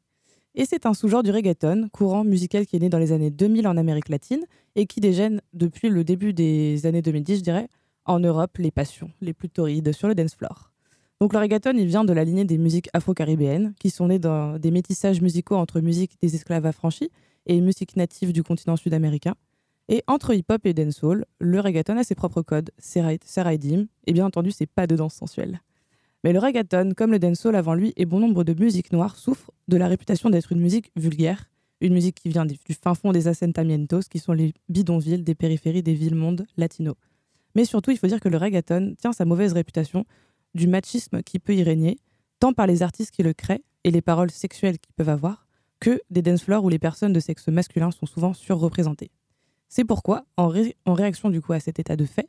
Et 0.59 0.65
c'est 0.65 0.85
un 0.85 0.93
sous-genre 0.93 1.23
du 1.23 1.31
reggaeton, 1.31 1.87
courant 1.93 2.25
musical 2.25 2.65
qui 2.65 2.75
est 2.75 2.79
né 2.79 2.89
dans 2.89 2.97
les 2.97 3.13
années 3.13 3.29
2000 3.29 3.65
en 3.65 3.77
Amérique 3.77 4.09
latine 4.09 4.45
et 4.75 4.87
qui 4.87 4.99
dégène 4.99 5.39
depuis 5.53 5.87
le 5.87 6.03
début 6.03 6.33
des 6.33 6.85
années 6.85 7.01
2010, 7.01 7.37
je 7.37 7.43
dirais, 7.43 7.69
en 8.03 8.19
Europe, 8.19 8.57
les 8.57 8.69
passions 8.69 9.09
les 9.21 9.31
plus 9.31 9.49
torrides 9.49 9.93
sur 9.93 10.09
le 10.09 10.15
dance 10.15 10.35
floor. 10.35 10.73
Donc 11.21 11.31
le 11.31 11.39
reggaeton, 11.39 11.77
il 11.77 11.85
vient 11.85 12.03
de 12.03 12.11
la 12.11 12.25
lignée 12.25 12.43
des 12.43 12.57
musiques 12.57 12.89
afro-caribéennes, 12.91 13.73
qui 13.79 13.89
sont 13.89 14.07
nées 14.07 14.19
dans 14.19 14.59
des 14.59 14.71
métissages 14.71 15.21
musicaux 15.21 15.55
entre 15.55 15.79
musique 15.79 16.17
des 16.21 16.35
esclaves 16.35 16.65
affranchis 16.65 17.09
et 17.45 17.61
musique 17.61 17.95
native 17.95 18.33
du 18.33 18.43
continent 18.43 18.75
sud-américain. 18.75 19.35
Et 19.87 20.03
entre 20.07 20.33
hip-hop 20.33 20.65
et 20.65 20.73
dancehall, 20.73 21.23
le 21.39 21.61
reggaeton 21.61 21.95
a 21.95 22.03
ses 22.03 22.15
propres 22.15 22.41
codes, 22.41 22.71
ses, 22.77 23.17
ses 23.23 23.43
et 24.07 24.11
bien 24.11 24.25
entendu 24.25 24.51
ses 24.51 24.65
pas 24.65 24.87
de 24.87 24.97
danse 24.97 25.13
sensuelle. 25.13 25.61
Mais 26.23 26.33
le 26.33 26.39
reggaeton, 26.39 26.91
comme 26.95 27.11
le 27.11 27.19
dancehall 27.19 27.55
avant 27.55 27.73
lui 27.73 27.93
et 27.95 28.05
bon 28.05 28.19
nombre 28.19 28.43
de 28.43 28.53
musiques 28.53 28.91
noires, 28.91 29.15
souffrent 29.15 29.51
de 29.67 29.77
la 29.77 29.87
réputation 29.87 30.29
d'être 30.29 30.51
une 30.51 30.59
musique 30.59 30.91
vulgaire, 30.95 31.49
une 31.81 31.93
musique 31.93 32.15
qui 32.15 32.29
vient 32.29 32.45
du 32.45 32.57
fin 32.81 32.93
fond 32.93 33.13
des 33.13 33.29
assentamientos, 33.29 34.09
qui 34.09 34.19
sont 34.19 34.33
les 34.33 34.53
bidonvilles 34.67 35.23
des 35.23 35.35
périphéries 35.35 35.83
des 35.83 35.93
villes-mondes 35.93 36.45
latinos. 36.57 36.95
Mais 37.55 37.63
surtout, 37.63 37.91
il 37.91 37.97
faut 37.97 38.07
dire 38.07 38.19
que 38.19 38.27
le 38.27 38.37
reggaeton 38.37 38.95
tient 38.99 39.13
sa 39.13 39.23
mauvaise 39.23 39.53
réputation 39.53 40.05
du 40.55 40.67
machisme 40.67 41.23
qui 41.23 41.39
peut 41.39 41.55
y 41.55 41.63
régner, 41.63 41.99
tant 42.39 42.53
par 42.53 42.67
les 42.67 42.83
artistes 42.83 43.11
qui 43.11 43.23
le 43.23 43.33
créent 43.33 43.63
et 43.85 43.91
les 43.91 44.01
paroles 44.01 44.31
sexuelles 44.31 44.77
qu'ils 44.77 44.93
peuvent 44.93 45.09
avoir, 45.09 45.47
que 45.79 46.01
des 46.09 46.21
dance 46.21 46.43
floors 46.43 46.65
où 46.65 46.69
les 46.69 46.79
personnes 46.79 47.13
de 47.13 47.19
sexe 47.21 47.47
masculin 47.47 47.91
sont 47.91 48.05
souvent 48.05 48.33
surreprésentées. 48.33 49.11
C'est 49.69 49.85
pourquoi, 49.85 50.25
en 50.35 50.49
réaction 50.93 51.29
du 51.29 51.41
coup 51.41 51.53
à 51.53 51.59
cet 51.61 51.79
état 51.79 51.95
de 51.95 52.05
fait, 52.05 52.27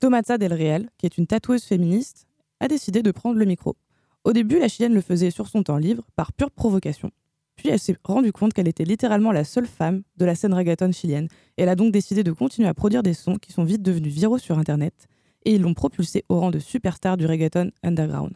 Tomasa 0.00 0.38
Del 0.38 0.54
Real, 0.54 0.88
qui 0.98 1.06
est 1.06 1.18
une 1.18 1.26
tatoueuse 1.26 1.62
féministe, 1.62 2.26
a 2.60 2.68
décidé 2.68 3.02
de 3.02 3.10
prendre 3.10 3.38
le 3.38 3.44
micro. 3.44 3.76
Au 4.24 4.32
début, 4.32 4.58
la 4.58 4.68
chilienne 4.68 4.94
le 4.94 5.00
faisait 5.00 5.30
sur 5.30 5.48
son 5.48 5.62
temps 5.62 5.78
libre, 5.78 6.04
par 6.14 6.32
pure 6.32 6.50
provocation. 6.50 7.10
Puis 7.56 7.68
elle 7.68 7.78
s'est 7.78 7.96
rendue 8.04 8.32
compte 8.32 8.52
qu'elle 8.52 8.68
était 8.68 8.84
littéralement 8.84 9.32
la 9.32 9.44
seule 9.44 9.66
femme 9.66 10.02
de 10.16 10.24
la 10.24 10.34
scène 10.34 10.54
reggaeton 10.54 10.92
chilienne, 10.92 11.28
elle 11.56 11.68
a 11.68 11.76
donc 11.76 11.92
décidé 11.92 12.22
de 12.22 12.32
continuer 12.32 12.68
à 12.68 12.74
produire 12.74 13.02
des 13.02 13.14
sons 13.14 13.36
qui 13.36 13.52
sont 13.52 13.64
vite 13.64 13.82
devenus 13.82 14.12
viraux 14.12 14.38
sur 14.38 14.58
Internet, 14.58 15.08
et 15.44 15.54
ils 15.54 15.62
l'ont 15.62 15.74
propulsée 15.74 16.24
au 16.28 16.40
rang 16.40 16.50
de 16.50 16.58
superstar 16.58 17.16
du 17.16 17.26
reggaeton 17.26 17.70
underground. 17.82 18.32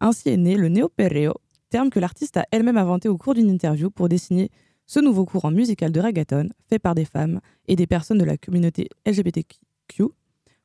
Ainsi 0.00 0.30
est 0.30 0.36
né 0.36 0.56
le 0.56 0.68
néo-perreo, 0.68 1.34
terme 1.70 1.90
que 1.90 2.00
l'artiste 2.00 2.36
a 2.36 2.46
elle-même 2.50 2.78
inventé 2.78 3.08
au 3.08 3.16
cours 3.16 3.34
d'une 3.34 3.50
interview 3.50 3.90
pour 3.90 4.08
désigner 4.08 4.50
ce 4.86 5.00
nouveau 5.00 5.26
courant 5.26 5.50
musical 5.50 5.92
de 5.92 6.00
reggaeton 6.00 6.48
fait 6.68 6.78
par 6.78 6.94
des 6.94 7.04
femmes 7.04 7.40
et 7.66 7.76
des 7.76 7.86
personnes 7.86 8.18
de 8.18 8.24
la 8.24 8.38
communauté 8.38 8.88
LGBTQ 9.06 10.04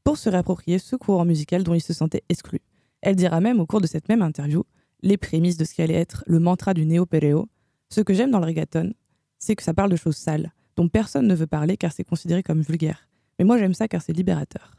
pour 0.04 0.18
se 0.18 0.30
réapproprier 0.30 0.80
ce 0.80 0.96
courant 0.96 1.26
musical 1.26 1.64
dont 1.64 1.74
ils 1.74 1.82
se 1.82 1.94
sentaient 1.94 2.24
exclus. 2.30 2.62
Elle 3.06 3.18
dira 3.18 3.42
même 3.42 3.60
au 3.60 3.66
cours 3.66 3.82
de 3.82 3.88
cette 3.88 4.08
même 4.08 4.22
interview 4.22 4.64
les 5.02 5.18
prémices 5.18 5.58
de 5.58 5.66
ce 5.66 5.74
qui 5.74 5.82
allait 5.82 5.94
être 5.94 6.24
le 6.26 6.40
mantra 6.40 6.74
du 6.74 6.86
néo-perreo. 6.86 7.50
Ce 7.90 8.00
que 8.00 8.14
j'aime 8.14 8.32
dans 8.32 8.40
le 8.40 8.46
reggaeton, 8.46 8.94
c'est 9.38 9.58
que 9.58 9.64
ça 9.64 9.74
parle 9.74 9.92
de 9.92 9.98
choses 9.98 10.16
sales, 10.16 10.54
dont 10.78 10.88
personne 10.88 11.28
ne 11.28 11.36
veut 11.36 11.46
parler 11.46 11.76
car 11.76 11.92
c'est 11.92 12.06
considéré 12.06 12.44
comme 12.44 12.62
vulgaire. 12.62 13.10
Mais 13.38 13.44
moi 13.44 13.58
j'aime 13.58 13.74
ça 13.74 13.90
car 13.90 14.02
c'est 14.02 14.14
libérateur. 14.14 14.78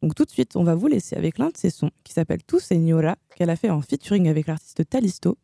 Donc 0.00 0.14
tout 0.14 0.24
de 0.24 0.30
suite, 0.30 0.56
on 0.56 0.64
va 0.64 0.74
vous 0.74 0.86
laisser 0.86 1.14
avec 1.14 1.36
l'un 1.36 1.50
de 1.50 1.58
ses 1.58 1.68
sons 1.68 1.90
qui 2.04 2.14
s'appelle 2.14 2.40
Tu 2.46 2.58
Señora, 2.58 3.16
qu'elle 3.36 3.50
a 3.50 3.56
fait 3.56 3.68
en 3.68 3.82
featuring 3.82 4.28
avec 4.28 4.46
l'artiste 4.46 4.88
Talisto, 4.88 5.36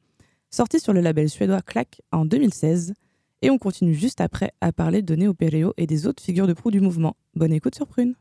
sorti 0.50 0.80
sur 0.80 0.94
le 0.94 1.02
label 1.02 1.28
suédois 1.28 1.60
Clack 1.60 2.00
en 2.10 2.24
2016. 2.24 2.94
Et 3.42 3.50
on 3.50 3.58
continue 3.58 3.92
juste 3.92 4.22
après 4.22 4.52
à 4.62 4.72
parler 4.72 5.02
de 5.02 5.14
Néo 5.14 5.34
Perreo 5.34 5.74
et 5.76 5.86
des 5.86 6.06
autres 6.06 6.22
figures 6.22 6.46
de 6.46 6.54
proue 6.54 6.70
du 6.70 6.80
mouvement. 6.80 7.16
Bonne 7.34 7.52
écoute 7.52 7.74
sur 7.74 7.86
Prune. 7.86 8.14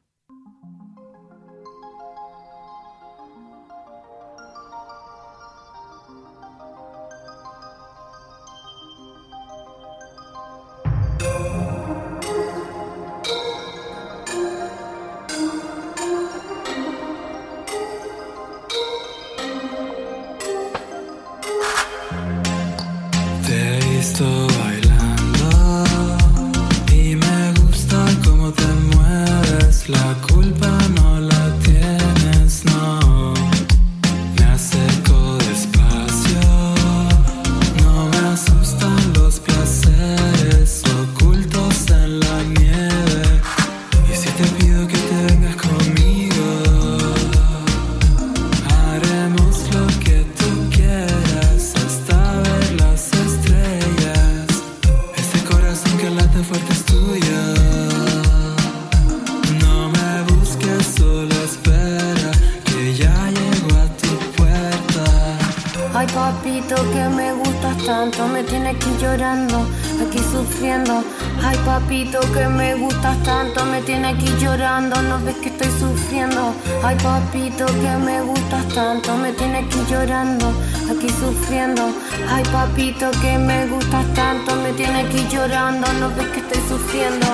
Aquí 74.05 74.27
llorando, 74.39 75.01
no 75.03 75.19
ves 75.23 75.35
que 75.37 75.49
estoy 75.49 75.69
sufriendo. 75.79 76.53
Ay 76.83 76.95
papito 76.97 77.65
que 77.65 77.97
me 78.05 78.21
gustas 78.21 78.67
tanto, 78.73 79.15
me 79.17 79.31
tienes 79.33 79.65
aquí 79.65 79.79
llorando, 79.89 80.53
aquí 80.89 81.09
sufriendo. 81.09 81.89
Ay 82.29 82.43
papito 82.51 83.11
que 83.21 83.37
me 83.37 83.67
gustas 83.67 84.05
tanto, 84.13 84.55
me 84.55 84.73
tienes 84.73 85.05
aquí 85.05 85.27
llorando, 85.31 85.91
no 85.93 86.09
ves 86.15 86.27
que 86.27 86.39
estoy 86.39 86.61
sufriendo. 86.67 87.27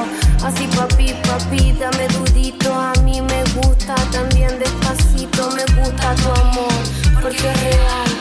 Así 0.44 0.68
papi, 0.76 1.14
papi, 1.28 1.74
dame 1.74 2.08
dudito, 2.10 2.74
a 2.74 2.94
mí 3.04 3.22
me 3.22 3.44
gusta 3.56 3.96
también 4.12 4.58
despacito, 4.60 5.52
me 5.52 5.66
gusta 5.82 6.16
tu 6.16 6.30
amor, 6.42 6.74
porque 7.22 7.50
es 7.50 7.62
real. 7.62 8.12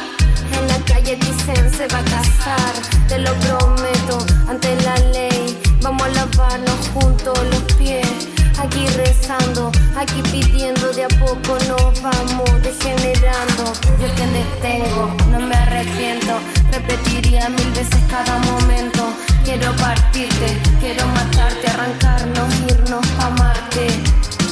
En 0.59 0.69
la 0.69 0.79
calle 0.87 1.17
dicen 1.17 1.71
se 1.73 1.87
va 1.89 1.99
a 1.99 2.05
casar, 2.05 2.73
te 3.09 3.19
lo 3.19 3.33
prometo, 3.35 4.19
ante 4.49 4.75
la 4.83 4.97
ley. 5.13 5.59
Vamos 5.81 6.03
a 6.03 6.09
lavarnos 6.09 6.89
juntos 6.95 7.39
los 7.51 7.63
pies. 7.75 8.38
Aquí 8.61 8.85
pensando, 8.97 9.71
aquí 9.97 10.21
pidiendo 10.33 10.92
de 10.92 11.05
a 11.05 11.09
poco 11.09 11.57
nos 11.68 12.03
vamos 12.03 12.62
degenerando. 12.62 13.73
Yo 14.01 14.09
que 14.16 14.27
tengo, 14.61 15.14
no 15.31 15.38
me 15.40 15.55
arrepiento, 15.55 16.38
repetiría 16.73 17.49
mil 17.49 17.71
veces 17.71 18.01
cada 18.11 18.38
momento. 18.38 19.12
Quiero 19.44 19.75
partirte, 19.77 20.59
quiero 20.81 21.07
matarte, 21.07 21.68
arrancarnos, 21.68 22.55
irnos 22.68 23.07
pa' 23.16 23.31
Marte. 23.31 23.87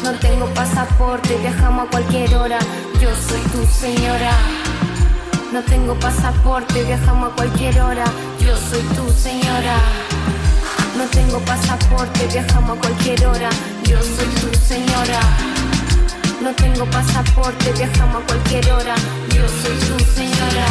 No 0.05 0.13
tengo 0.21 0.47
pasaporte, 0.55 1.37
viajamos 1.39 1.89
a 1.89 1.91
cualquier 1.91 2.35
hora. 2.37 2.59
Yo 3.01 3.11
soy 3.29 3.41
tu 3.53 3.67
señora. 3.67 4.33
No 5.53 5.63
tengo 5.63 5.95
pasaporte, 5.95 6.85
viajamos 6.85 7.33
a 7.33 7.35
cualquier 7.35 7.81
hora. 7.81 8.05
Yo 8.39 8.57
soy 8.57 8.83
tu 8.95 9.11
señora. 9.11 9.77
No 10.97 11.05
tengo 11.11 11.39
pasaporte, 11.41 12.27
viajamos 12.29 12.79
a 12.79 12.81
cualquier 12.81 13.27
hora. 13.27 13.51
Yo 13.89 13.99
soy 14.03 14.27
tu 14.41 14.59
señora. 14.67 15.21
No 16.43 16.53
tengo 16.55 16.85
pasaporte, 16.87 17.73
viajamos 17.73 18.23
a 18.23 18.27
cualquier 18.27 18.71
hora. 18.73 18.95
Yo 19.35 19.43
soy 19.63 19.77
tu 19.89 19.97
señora. 20.13 20.67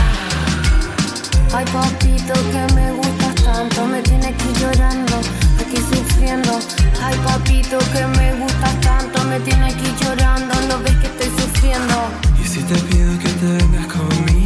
Ay, 1.53 1.65
papito, 1.71 2.33
que 2.51 2.73
me 2.75 2.91
gustas 2.91 3.35
tanto. 3.35 3.85
Me 3.87 4.01
tiene 4.01 4.27
aquí 4.27 4.49
llorando, 4.59 5.15
aquí 5.61 5.77
sufriendo. 5.77 6.59
Ay, 7.01 7.15
papito, 7.23 7.77
que 7.93 8.05
me 8.17 8.33
gustas 8.33 8.81
tanto. 8.81 9.23
Me 9.23 9.39
tiene 9.39 9.67
aquí 9.67 9.93
llorando. 10.01 10.53
No 10.67 10.79
ves 10.83 10.95
que 10.97 11.07
estoy 11.07 11.31
sufriendo. 11.39 11.95
Y 12.43 12.47
si 12.47 12.61
te 12.63 12.75
pido 12.75 13.17
que 13.19 13.29
te 13.29 13.45
vengas 13.45 13.87
conmigo, 13.87 14.44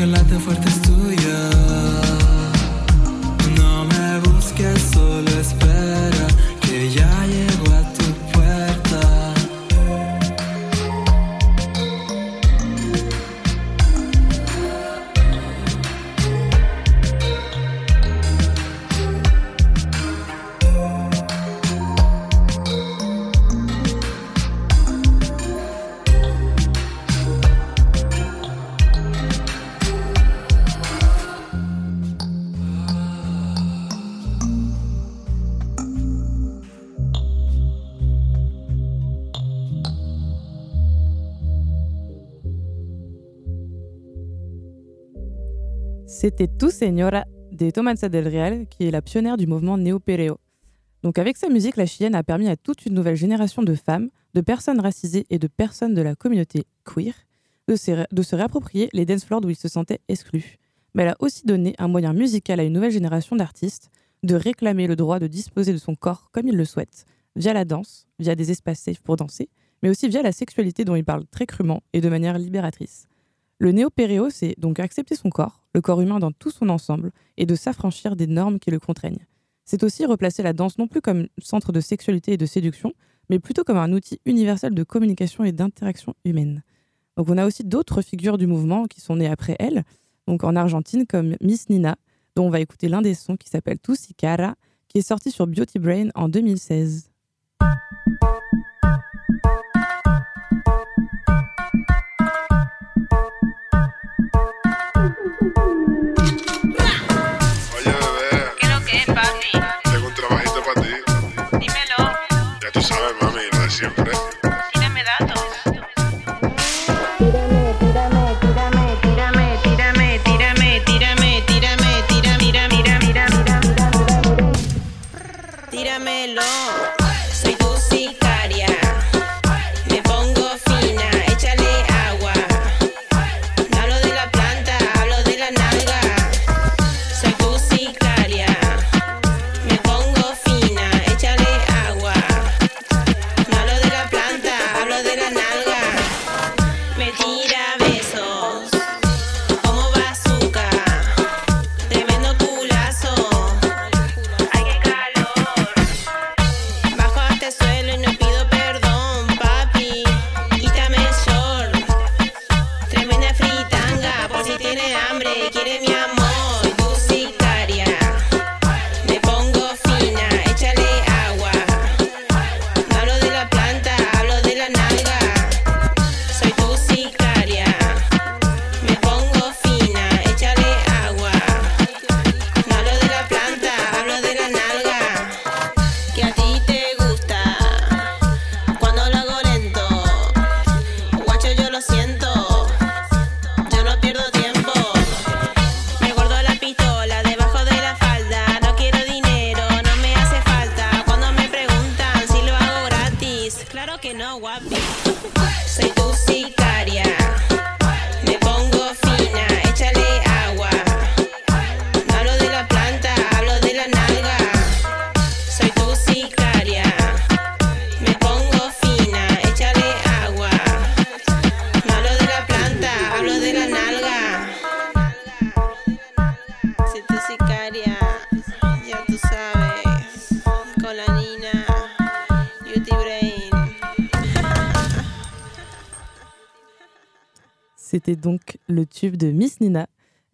και 0.00 0.06
λάτε. 0.06 0.79
C'était 46.30 46.46
Tu 46.46 46.70
Señora 46.70 47.24
de 47.50 47.70
Tomanza 47.70 48.08
del 48.08 48.28
Real, 48.28 48.68
qui 48.68 48.84
est 48.84 48.92
la 48.92 49.02
pionnière 49.02 49.36
du 49.36 49.48
mouvement 49.48 49.76
néo-pereo. 49.76 50.38
Donc 51.02 51.18
avec 51.18 51.36
sa 51.36 51.48
musique, 51.48 51.76
la 51.76 51.86
chilienne 51.86 52.14
a 52.14 52.22
permis 52.22 52.46
à 52.46 52.56
toute 52.56 52.86
une 52.86 52.94
nouvelle 52.94 53.16
génération 53.16 53.64
de 53.64 53.74
femmes, 53.74 54.10
de 54.34 54.40
personnes 54.40 54.78
racisées 54.78 55.26
et 55.30 55.40
de 55.40 55.48
personnes 55.48 55.92
de 55.92 56.02
la 56.02 56.14
communauté 56.14 56.66
queer 56.84 57.14
de 57.66 57.74
se, 57.74 58.36
réapproprier 58.36 58.88
les 58.92 59.04
dance 59.04 59.24
floors 59.24 59.44
où 59.44 59.50
ils 59.50 59.56
se 59.56 59.66
sentaient 59.66 59.98
exclus. 60.06 60.58
Mais 60.94 61.02
elle 61.02 61.08
a 61.08 61.16
aussi 61.18 61.46
donné 61.46 61.74
un 61.78 61.88
moyen 61.88 62.12
musical 62.12 62.60
à 62.60 62.62
une 62.62 62.74
nouvelle 62.74 62.92
génération 62.92 63.34
d'artistes 63.34 63.90
de 64.22 64.36
réclamer 64.36 64.86
le 64.86 64.94
droit 64.94 65.18
de 65.18 65.26
disposer 65.26 65.72
de 65.72 65.78
son 65.78 65.96
corps 65.96 66.30
comme 66.30 66.46
ils 66.46 66.56
le 66.56 66.64
souhaitent, 66.64 67.06
via 67.34 67.52
la 67.52 67.64
danse, 67.64 68.06
via 68.20 68.36
des 68.36 68.52
espaces 68.52 68.78
safe 68.78 69.00
pour 69.00 69.16
danser, 69.16 69.48
mais 69.82 69.90
aussi 69.90 70.08
via 70.08 70.22
la 70.22 70.30
sexualité 70.30 70.84
dont 70.84 70.94
ils 70.94 71.04
parlent 71.04 71.26
très 71.26 71.46
crûment 71.46 71.82
et 71.92 72.00
de 72.00 72.08
manière 72.08 72.38
libératrice. 72.38 73.08
Le 73.58 73.72
néo-péréo, 73.72 74.30
c'est 74.30 74.54
donc 74.58 74.78
accepter 74.78 75.16
son 75.16 75.28
corps, 75.28 75.59
le 75.74 75.80
corps 75.80 76.00
humain 76.00 76.18
dans 76.18 76.32
tout 76.32 76.50
son 76.50 76.68
ensemble, 76.68 77.12
et 77.36 77.46
de 77.46 77.54
s'affranchir 77.54 78.16
des 78.16 78.26
normes 78.26 78.58
qui 78.58 78.70
le 78.70 78.80
contraignent. 78.80 79.26
C'est 79.64 79.84
aussi 79.84 80.04
replacer 80.04 80.42
la 80.42 80.52
danse 80.52 80.78
non 80.78 80.88
plus 80.88 81.00
comme 81.00 81.28
centre 81.38 81.72
de 81.72 81.80
sexualité 81.80 82.32
et 82.32 82.36
de 82.36 82.46
séduction, 82.46 82.92
mais 83.28 83.38
plutôt 83.38 83.62
comme 83.62 83.76
un 83.76 83.92
outil 83.92 84.20
universel 84.26 84.74
de 84.74 84.82
communication 84.82 85.44
et 85.44 85.52
d'interaction 85.52 86.14
humaine. 86.24 86.62
Donc 87.16 87.28
on 87.28 87.38
a 87.38 87.46
aussi 87.46 87.64
d'autres 87.64 88.02
figures 88.02 88.38
du 88.38 88.46
mouvement 88.46 88.86
qui 88.86 89.00
sont 89.00 89.16
nées 89.16 89.28
après 89.28 89.56
elle, 89.58 89.84
donc 90.26 90.42
en 90.44 90.56
Argentine 90.56 91.06
comme 91.06 91.36
Miss 91.40 91.68
Nina, 91.68 91.96
dont 92.34 92.46
on 92.46 92.50
va 92.50 92.60
écouter 92.60 92.88
l'un 92.88 93.02
des 93.02 93.14
sons 93.14 93.36
qui 93.36 93.48
s'appelle 93.48 93.78
cara, 94.16 94.54
qui 94.88 94.98
est 94.98 95.02
sorti 95.02 95.30
sur 95.30 95.46
Beauty 95.46 95.78
Brain 95.78 96.08
en 96.14 96.28
2016. 96.28 97.10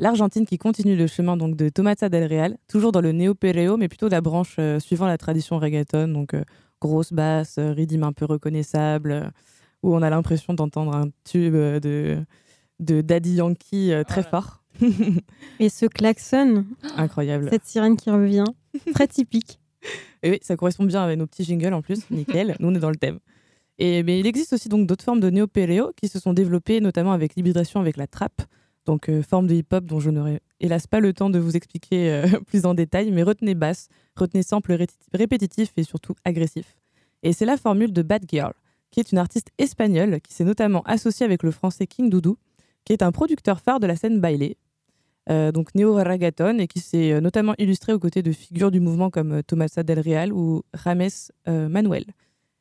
l'Argentine 0.07 0.47
qui 0.47 0.57
continue 0.57 0.95
le 0.95 1.09
chemin 1.09 1.37
donc 1.37 1.57
de 1.57 1.69
Tomasa 1.69 2.09
del 2.09 2.29
Real, 2.33 2.57
toujours 2.69 2.92
dans 2.92 3.01
le 3.01 3.11
néo-perreo, 3.11 3.77
mais 3.77 3.88
plutôt 3.88 4.09
la 4.09 4.21
branche 4.21 4.55
euh, 4.61 4.79
suivant 4.79 5.07
la 5.07 5.19
tradition 5.19 5.59
reggaeton, 5.59 6.07
donc 6.07 6.33
euh, 6.33 6.45
grosse 6.81 7.12
basse, 7.12 7.57
euh, 7.59 7.73
rythme 7.73 8.05
un 8.05 8.12
peu 8.12 8.25
reconnaissable, 8.25 9.11
euh, 9.11 9.29
où 9.83 9.97
on 9.97 10.03
a 10.03 10.09
l'impression 10.11 10.55
d'entendre 10.55 10.95
un 10.95 11.09
tube 11.25 11.57
euh, 11.57 11.81
de, 11.81 12.19
de 12.79 13.01
Daddy 13.01 13.35
Yankee 13.35 13.92
euh, 13.92 14.05
très 14.05 14.23
fort. 14.23 14.62
Et 15.59 15.69
ce 15.71 15.87
klaxon, 15.87 16.64
Incroyable. 16.97 17.49
cette 17.51 17.64
sirène 17.64 17.97
qui 17.97 18.09
revient, 18.09 18.45
très 18.95 19.09
typique. 19.09 19.59
Et 20.23 20.31
oui, 20.31 20.38
ça 20.40 20.55
correspond 20.55 20.85
bien 20.85 21.03
avec 21.03 21.19
nos 21.19 21.27
petits 21.27 21.42
jingles 21.42 21.75
en 21.75 21.83
plus, 21.83 22.09
nickel. 22.12 22.55
Nous, 22.61 22.69
on 22.69 22.75
est 22.77 22.79
dans 22.79 22.90
le 22.90 22.97
thème. 22.97 23.19
Et, 23.79 24.05
mais 24.05 24.21
il 24.21 24.27
existe 24.29 24.53
aussi 24.53 24.69
donc 24.69 24.87
d'autres 24.87 25.05
formes 25.05 25.21
de 25.21 25.31
néo-péréo 25.31 25.90
qui 25.97 26.07
se 26.07 26.21
sont 26.21 26.33
développées, 26.33 26.81
notamment 26.81 27.11
avec 27.12 27.35
l'hybridation 27.35 27.81
avec 27.81 27.97
la 27.97 28.07
trap, 28.07 28.40
donc 28.87 29.09
euh, 29.09 29.22
forme 29.22 29.46
de 29.46 29.55
hip-hop 29.55 29.85
dont 29.85 30.01
je 30.01 30.11
n'aurai 30.11 30.40
hélas 30.61 30.87
pas 30.87 31.01
le 31.01 31.12
temps 31.12 31.29
de 31.29 31.38
vous 31.38 31.57
expliquer 31.57 32.11
euh, 32.11 32.27
plus 32.46 32.64
en 32.64 32.75
détail, 32.75 33.11
mais 33.11 33.22
retenez 33.22 33.55
basse, 33.55 33.88
retenez 34.14 34.42
sample 34.42 34.72
ré- 34.72 34.87
répétitif 35.12 35.72
et 35.77 35.83
surtout 35.83 36.14
agressif. 36.25 36.77
Et 37.22 37.33
c'est 37.33 37.44
la 37.44 37.57
formule 37.57 37.92
de 37.92 38.03
Bad 38.03 38.25
Girl, 38.29 38.53
qui 38.90 39.01
est 39.01 39.12
une 39.12 39.18
artiste 39.18 39.51
espagnole 39.59 40.20
qui 40.20 40.33
s'est 40.33 40.44
notamment 40.44 40.83
associée 40.83 41.27
avec 41.27 41.42
le 41.42 41.51
français 41.51 41.87
King 41.87 42.09
Doudou, 42.09 42.37
qui 42.85 42.92
est 42.92 43.03
un 43.03 43.12
producteur 43.12 43.61
phare 43.61 43.81
de 43.81 43.87
la 43.87 43.96
scène 43.96 44.20
bailée, 44.20 44.57
euh, 45.29 45.51
donc 45.51 45.75
néo-ragaton, 45.75 46.59
et 46.59 46.68
qui 46.68 46.79
s'est 46.79 47.20
notamment 47.20 47.55
illustré 47.59 47.92
aux 47.92 47.99
côtés 47.99 48.22
de 48.22 48.31
figures 48.31 48.70
du 48.70 48.79
mouvement 48.79 49.11
comme 49.11 49.42
Tomasa 49.42 49.83
del 49.83 49.99
Real 49.99 50.33
ou 50.33 50.62
Rames 50.72 51.09
Manuel. 51.46 52.05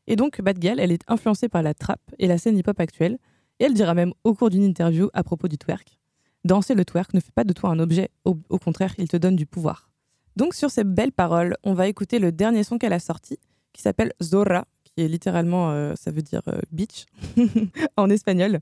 Et 0.07 0.15
donc, 0.15 0.41
Bad 0.41 0.59
Girl, 0.61 0.79
elle 0.79 0.91
est 0.91 1.03
influencée 1.07 1.49
par 1.49 1.61
la 1.63 1.73
trap 1.73 1.99
et 2.19 2.27
la 2.27 2.37
scène 2.37 2.57
hip-hop 2.57 2.79
actuelle, 2.79 3.17
et 3.59 3.65
elle 3.65 3.73
dira 3.73 3.93
même 3.93 4.13
au 4.23 4.33
cours 4.33 4.49
d'une 4.49 4.63
interview 4.63 5.09
à 5.13 5.23
propos 5.23 5.47
du 5.47 5.57
twerk 5.57 5.97
Danser 6.45 6.75
le 6.75 6.85
twerk 6.85 7.15
ne 7.15 7.19
fait 7.19 7.33
pas 7.33 7.43
de 7.43 7.53
toi 7.53 7.71
un 7.71 7.79
objet, 7.79 8.11
au, 8.23 8.35
contraire, 8.59 8.93
il 8.99 9.07
te 9.07 9.17
donne 9.17 9.35
du 9.35 9.47
pouvoir. 9.47 9.89
Donc, 10.35 10.53
sur 10.53 10.69
ces 10.69 10.83
belles 10.83 11.11
paroles, 11.11 11.57
on 11.63 11.73
va 11.73 11.87
écouter 11.87 12.19
le 12.19 12.31
dernier 12.31 12.63
son 12.63 12.77
qu'elle 12.77 12.93
a 12.93 12.99
sorti, 12.99 13.39
qui 13.73 13.81
s'appelle 13.81 14.13
Zorra, 14.21 14.65
qui 14.83 15.01
est 15.01 15.07
littéralement, 15.07 15.71
euh, 15.71 15.95
ça 15.95 16.11
veut 16.11 16.21
dire 16.21 16.43
euh, 16.47 16.59
bitch 16.71 17.05
en 17.97 18.11
espagnol. 18.11 18.59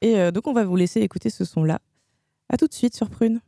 Et 0.00 0.16
euh, 0.20 0.30
donc, 0.30 0.46
on 0.46 0.52
va 0.52 0.64
vous 0.64 0.76
laisser 0.76 1.00
écouter 1.00 1.28
ce 1.28 1.44
son-là. 1.44 1.80
À 2.50 2.56
tout 2.56 2.68
de 2.68 2.72
suite 2.72 2.94
sur 2.94 3.10
Prune. 3.10 3.40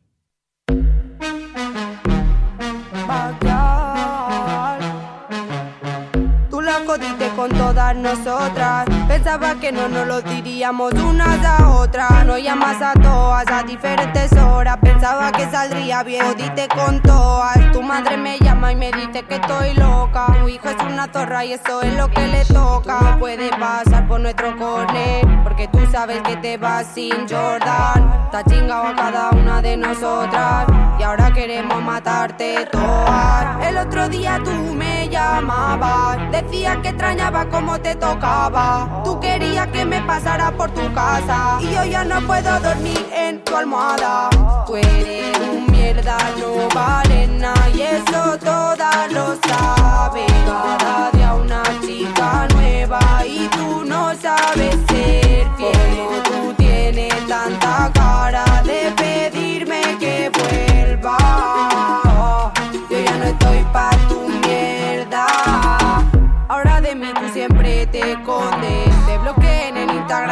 Pensaba 9.23 9.55
que 9.57 9.71
no 9.71 9.87
nos 9.87 10.07
lo 10.07 10.23
diríamos 10.23 10.95
unas 10.95 11.45
a 11.45 11.69
otras. 11.69 12.25
Nos 12.25 12.43
llamas 12.43 12.81
a 12.81 12.95
todas 12.95 13.47
a 13.49 13.63
diferentes 13.63 14.33
horas. 14.33 14.79
Pensaba 14.79 15.31
que 15.31 15.45
saldría 15.51 16.03
bien, 16.03 16.25
jodiste 16.25 16.67
con 16.69 17.03
todas. 17.03 17.71
Tu 17.71 17.83
madre 17.83 18.17
me 18.17 18.39
llama 18.39 18.73
y 18.73 18.77
me 18.77 18.91
dice 18.91 19.23
que 19.25 19.35
estoy 19.35 19.75
loca. 19.75 20.35
Tu 20.41 20.49
hijo 20.49 20.71
es 20.71 20.77
una 20.91 21.07
zorra 21.13 21.45
y 21.45 21.53
eso 21.53 21.83
es 21.83 21.95
lo 21.97 22.09
que 22.09 22.27
le 22.29 22.47
toca. 22.47 22.99
No 22.99 23.19
puede 23.19 23.51
pasar 23.51 24.09
por 24.09 24.21
nuestro 24.21 24.57
corner. 24.57 25.27
Porque 25.45 25.69
tú 25.69 25.81
sabes 25.93 26.23
que 26.23 26.39
te 26.39 26.57
vas 26.57 26.87
sin 26.87 27.29
Jordan. 27.29 28.23
Está 28.25 28.43
chingado 28.45 28.87
a 28.87 28.97
cada 28.97 29.31
una 29.33 29.61
de 29.61 29.77
nosotras. 29.77 30.65
Y 30.99 31.03
ahora 31.03 31.31
queremos 31.31 31.83
matarte 31.83 32.67
todas. 32.73 33.67
El 33.69 33.77
otro 33.77 34.09
día 34.09 34.41
tú 34.43 34.75
me 34.75 35.11
llamabas. 35.11 36.19
Decías 36.33 36.79
que 36.79 36.89
extrañaba 36.89 37.47
cómo 37.51 37.79
te 37.81 37.95
tocaba. 37.97 39.03
Tú 39.11 39.19
querías 39.19 39.67
que 39.67 39.85
me 39.85 40.01
pasara 40.03 40.53
por 40.53 40.71
tu 40.71 40.95
casa. 40.95 41.59
Y 41.61 41.75
yo 41.75 41.85
ya 41.85 42.05
no 42.05 42.21
puedo 42.29 42.61
dormir 42.61 43.05
en 43.13 43.43
tu 43.43 43.57
almohada. 43.57 44.31
Tú 44.69 44.77
eres 44.77 45.37
un 45.41 45.67
mierda, 45.73 46.17
no 46.39 46.69
vale 46.73 47.27
nada. 47.27 47.69
Y 47.75 47.83
eso 47.83 48.39
todas 48.39 49.13
lo 49.13 49.37
saben. 49.49 50.29
Cada 50.47 51.11
día 51.11 51.35
una 51.35 51.63
chica 51.85 52.47
nueva. 52.55 53.01
Y 53.27 53.49
tú 53.49 53.85
no 53.85 54.13
sabes 54.15 54.77
ser 54.89 55.45
fiel. 55.57 56.23
Tú 56.23 56.55
tienes 56.57 57.27
tanta 57.27 57.91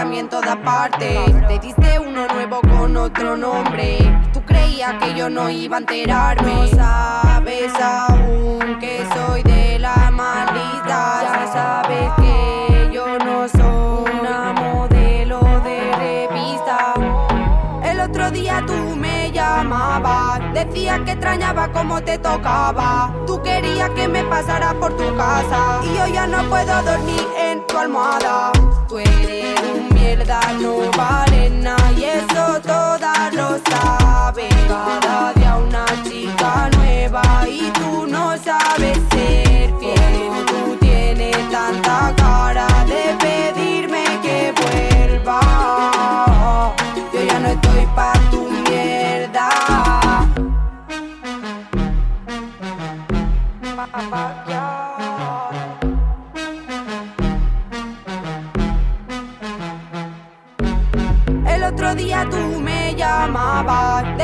y 0.07 0.19
en 0.19 0.29
todas 0.29 0.57
partes. 0.59 1.19
Te 1.49 1.59
diste 1.59 1.99
uno 1.99 2.29
nuevo 2.29 2.61
con 2.61 2.97
otro 2.97 3.37
nombre. 3.37 3.99
Tú 4.33 4.41
creías 4.45 4.95
que 5.03 5.13
yo 5.15 5.29
no 5.29 5.51
iba 5.51 5.77
a 5.77 5.81
enterarme. 5.81 6.55
No 6.55 6.67
sabes 6.69 7.73
aún 7.81 8.79
que 8.79 9.05
soy 9.13 9.43
de 9.43 9.81
la 9.81 10.11
maldita. 10.13 11.23
Ya 11.23 11.51
sabes 11.53 12.13
que 12.19 12.91
yo 12.93 13.19
no 13.19 13.49
soy 13.49 14.21
una 14.21 14.53
modelo 14.53 15.41
de 15.65 15.81
revista. 15.97 16.95
El 17.83 17.99
otro 17.99 18.31
día 18.31 18.63
tú 18.65 18.95
me 18.95 19.33
llamabas, 19.33 20.38
decías 20.65 21.01
que 21.01 21.13
extrañaba 21.13 21.71
cómo 21.73 22.03
te 22.03 22.19
tocaba. 22.19 23.15
Tú 23.27 23.41
querías 23.43 23.91
que 23.91 24.09
me 24.09 24.25
pasara 24.25 24.75
por 24.75 24.97
tu 24.97 25.17
casa 25.17 25.81
y 25.85 25.97
yo 25.97 26.07
ya 26.07 26.27
no 26.27 26.43
puedo 26.49 26.83
dormir 26.83 27.27
en 27.39 27.67
tu 27.67 27.79
almohada. 27.79 28.53
Tú 28.89 28.99
eres 28.99 29.61
un 29.75 29.95
mierda, 29.95 30.41
no 30.61 30.91
vale 30.97 31.51
nada 31.51 31.93
y 31.93 32.05
eso 32.05 32.61
todas 32.63 33.35
lo 33.35 33.59
saben. 33.71 34.49
Cada 34.67 35.33
día 35.35 35.57
una 35.57 35.85
chica 36.05 36.71
nueva 36.77 37.23
y 37.49 37.71
tú 37.73 38.07
no 38.07 38.37
sabes 38.39 38.99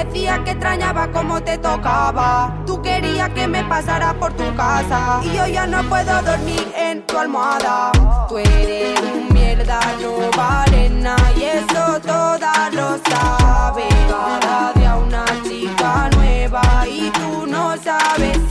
decías 0.04 0.40
que 0.40 0.50
extrañaba 0.50 1.08
cómo 1.12 1.42
te 1.42 1.58
tocaba. 1.58 2.54
Tú 2.66 2.80
querías 2.82 3.30
que 3.30 3.46
me 3.46 3.64
pasara 3.64 4.14
por 4.14 4.32
tu 4.34 4.54
casa 4.56 5.20
y 5.22 5.36
yo 5.36 5.46
ya 5.46 5.66
no 5.66 5.82
puedo 5.84 6.22
dormir 6.22 6.66
en 6.76 7.02
tu 7.06 7.18
almohada. 7.18 7.92
Tú 8.28 8.38
eres 8.38 9.00
un 9.00 9.32
mierda, 9.32 9.80
no 10.00 10.30
vale 10.36 10.90
nada 10.90 11.32
y 11.36 11.44
eso 11.44 12.00
todas 12.00 12.74
lo 12.74 12.98
saben. 13.08 13.88
Cada 14.08 14.72
día 14.74 14.96
una 14.96 15.24
chica 15.42 16.10
nueva 16.16 16.86
y 16.86 17.10
tú 17.10 17.46
no 17.46 17.76
sabes 17.76 18.43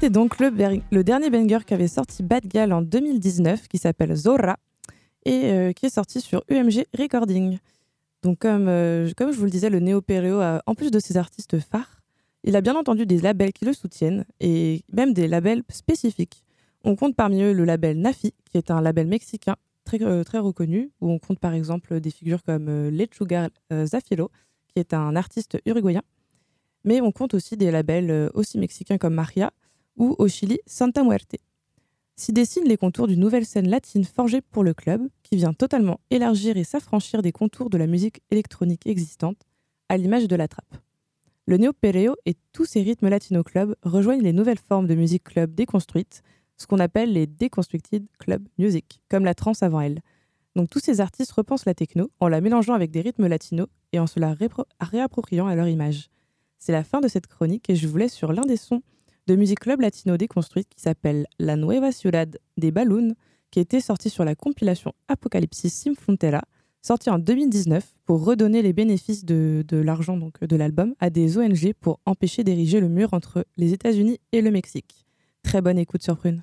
C'était 0.00 0.10
donc 0.10 0.38
le, 0.38 0.52
le 0.92 1.02
dernier 1.04 1.28
banger 1.28 1.58
qu'avait 1.66 1.88
sorti 1.88 2.22
Bad 2.22 2.46
Gal 2.46 2.72
en 2.72 2.82
2019, 2.82 3.66
qui 3.66 3.78
s'appelle 3.78 4.14
Zora, 4.14 4.56
et 5.24 5.46
euh, 5.46 5.72
qui 5.72 5.86
est 5.86 5.90
sorti 5.90 6.20
sur 6.20 6.44
UMG 6.48 6.84
Recording. 6.96 7.58
Donc, 8.22 8.38
comme, 8.38 8.68
euh, 8.68 9.10
comme 9.16 9.32
je 9.32 9.38
vous 9.38 9.44
le 9.44 9.50
disais, 9.50 9.70
le 9.70 9.80
néo-péréo, 9.80 10.38
a- 10.40 10.62
en 10.66 10.74
plus 10.76 10.92
de 10.92 11.00
ses 11.00 11.16
artistes 11.16 11.58
phares, 11.58 12.00
il 12.44 12.54
a 12.54 12.60
bien 12.60 12.76
entendu 12.76 13.06
des 13.06 13.18
labels 13.18 13.52
qui 13.52 13.64
le 13.64 13.72
soutiennent, 13.72 14.24
et 14.38 14.82
même 14.92 15.12
des 15.14 15.26
labels 15.26 15.64
spécifiques. 15.68 16.44
On 16.84 16.94
compte 16.94 17.16
parmi 17.16 17.42
eux 17.42 17.52
le 17.52 17.64
label 17.64 17.98
Nafi, 18.00 18.32
qui 18.50 18.56
est 18.56 18.70
un 18.70 18.80
label 18.80 19.08
mexicain 19.08 19.56
très, 19.82 20.00
euh, 20.02 20.22
très 20.22 20.38
reconnu, 20.38 20.92
où 21.00 21.10
on 21.10 21.18
compte 21.18 21.40
par 21.40 21.54
exemple 21.54 21.98
des 21.98 22.10
figures 22.10 22.44
comme 22.44 22.88
Lechuga 22.90 23.48
Zafiro, 23.84 24.30
qui 24.68 24.78
est 24.78 24.94
un 24.94 25.16
artiste 25.16 25.58
uruguayen. 25.66 26.02
Mais 26.84 27.00
on 27.00 27.10
compte 27.10 27.34
aussi 27.34 27.56
des 27.56 27.72
labels 27.72 28.30
aussi 28.34 28.58
mexicains 28.58 28.96
comme 28.98 29.14
Maria 29.14 29.50
ou 29.98 30.14
au 30.18 30.28
Chili 30.28 30.60
Santa 30.66 31.02
Muerte. 31.02 31.36
S'y 32.16 32.32
dessinent 32.32 32.66
les 32.66 32.76
contours 32.76 33.06
d'une 33.06 33.20
nouvelle 33.20 33.46
scène 33.46 33.68
latine 33.68 34.04
forgée 34.04 34.40
pour 34.40 34.64
le 34.64 34.74
club, 34.74 35.08
qui 35.22 35.36
vient 35.36 35.52
totalement 35.52 36.00
élargir 36.10 36.56
et 36.56 36.64
s'affranchir 36.64 37.22
des 37.22 37.32
contours 37.32 37.70
de 37.70 37.78
la 37.78 37.86
musique 37.86 38.22
électronique 38.30 38.86
existante, 38.86 39.38
à 39.88 39.96
l'image 39.96 40.26
de 40.26 40.36
la 40.36 40.48
trappe. 40.48 40.76
Le 41.46 41.56
néo-perreo 41.56 42.16
et 42.26 42.34
tous 42.52 42.64
ces 42.64 42.82
rythmes 42.82 43.08
latino-club 43.08 43.74
rejoignent 43.82 44.22
les 44.22 44.32
nouvelles 44.32 44.58
formes 44.58 44.86
de 44.86 44.94
musique 44.94 45.24
club 45.24 45.54
déconstruites, 45.54 46.22
ce 46.56 46.66
qu'on 46.66 46.80
appelle 46.80 47.12
les 47.12 47.26
deconstructed 47.26 48.04
club 48.18 48.46
music, 48.58 49.00
comme 49.08 49.24
la 49.24 49.34
trance 49.34 49.62
avant 49.62 49.80
elle. 49.80 50.02
Donc 50.56 50.68
tous 50.70 50.80
ces 50.80 51.00
artistes 51.00 51.32
repensent 51.32 51.66
la 51.66 51.74
techno 51.74 52.10
en 52.20 52.28
la 52.28 52.40
mélangeant 52.40 52.74
avec 52.74 52.90
des 52.90 53.00
rythmes 53.00 53.28
latinos 53.28 53.68
et 53.92 54.00
en 54.00 54.06
se 54.06 54.18
la 54.18 54.34
réappropriant 54.80 55.46
à 55.46 55.54
leur 55.54 55.68
image. 55.68 56.10
C'est 56.58 56.72
la 56.72 56.82
fin 56.82 57.00
de 57.00 57.08
cette 57.08 57.28
chronique 57.28 57.70
et 57.70 57.76
je 57.76 57.86
vous 57.86 57.96
laisse 57.96 58.12
sur 58.12 58.32
l'un 58.32 58.42
des 58.42 58.56
sons 58.56 58.82
de 59.28 59.36
musique 59.36 59.60
club 59.60 59.82
latino 59.82 60.16
déconstruite 60.16 60.70
qui 60.70 60.80
s'appelle 60.80 61.26
La 61.38 61.56
Nueva 61.56 61.92
Ciudad 61.92 62.38
des 62.56 62.70
Balloons, 62.70 63.14
qui 63.50 63.60
était 63.60 63.80
sorti 63.80 64.08
sur 64.08 64.24
la 64.24 64.34
compilation 64.34 64.94
Apocalypsis 65.06 65.68
Sin 65.68 65.94
Frontera, 65.94 66.40
sorti 66.80 67.10
en 67.10 67.18
2019 67.18 67.94
pour 68.06 68.24
redonner 68.24 68.62
les 68.62 68.72
bénéfices 68.72 69.26
de, 69.26 69.62
l'argent 69.70 70.16
de 70.16 70.56
l'album 70.56 70.94
à 70.98 71.10
des 71.10 71.36
ONG 71.36 71.74
pour 71.78 72.00
empêcher 72.06 72.42
d'ériger 72.42 72.80
le 72.80 72.88
mur 72.88 73.12
entre 73.12 73.44
les 73.58 73.74
États-Unis 73.74 74.18
et 74.32 74.40
le 74.40 74.50
Mexique. 74.50 75.04
Très 75.42 75.60
bonne 75.60 75.78
écoute 75.78 76.02
sur 76.02 76.16
Prune. 76.16 76.42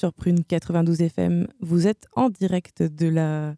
Sur 0.00 0.14
Prune 0.14 0.42
92 0.44 1.02
FM. 1.02 1.46
Vous 1.60 1.86
êtes 1.86 2.06
en 2.16 2.30
direct 2.30 2.82
de 2.82 3.06
la 3.06 3.54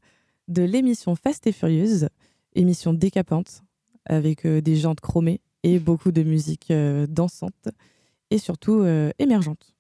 de 0.49 0.63
l'émission 0.65 1.15
Fast 1.15 1.47
et 1.47 1.53
Furieuse, 1.53 2.09
émission 2.57 2.93
décapante 2.93 3.63
avec 4.07 4.45
euh, 4.45 4.61
des 4.61 4.75
jantes 4.75 5.01
chromées 5.01 5.41
et 5.63 5.79
beaucoup 5.79 6.11
de 6.11 6.25
musique 6.25 6.73
euh, 6.73 7.07
dansante 7.09 7.69
et 8.33 8.39
surtout 8.39 8.81
euh, 8.81 9.13
émergente. 9.21 9.77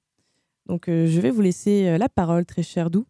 Donc 0.66 0.88
euh, 0.88 1.08
je 1.08 1.20
vais 1.20 1.30
vous 1.30 1.40
laisser 1.40 1.88
euh, 1.88 1.98
la 1.98 2.08
parole, 2.08 2.46
très 2.46 2.62
cher 2.62 2.90
Dou, 2.90 3.06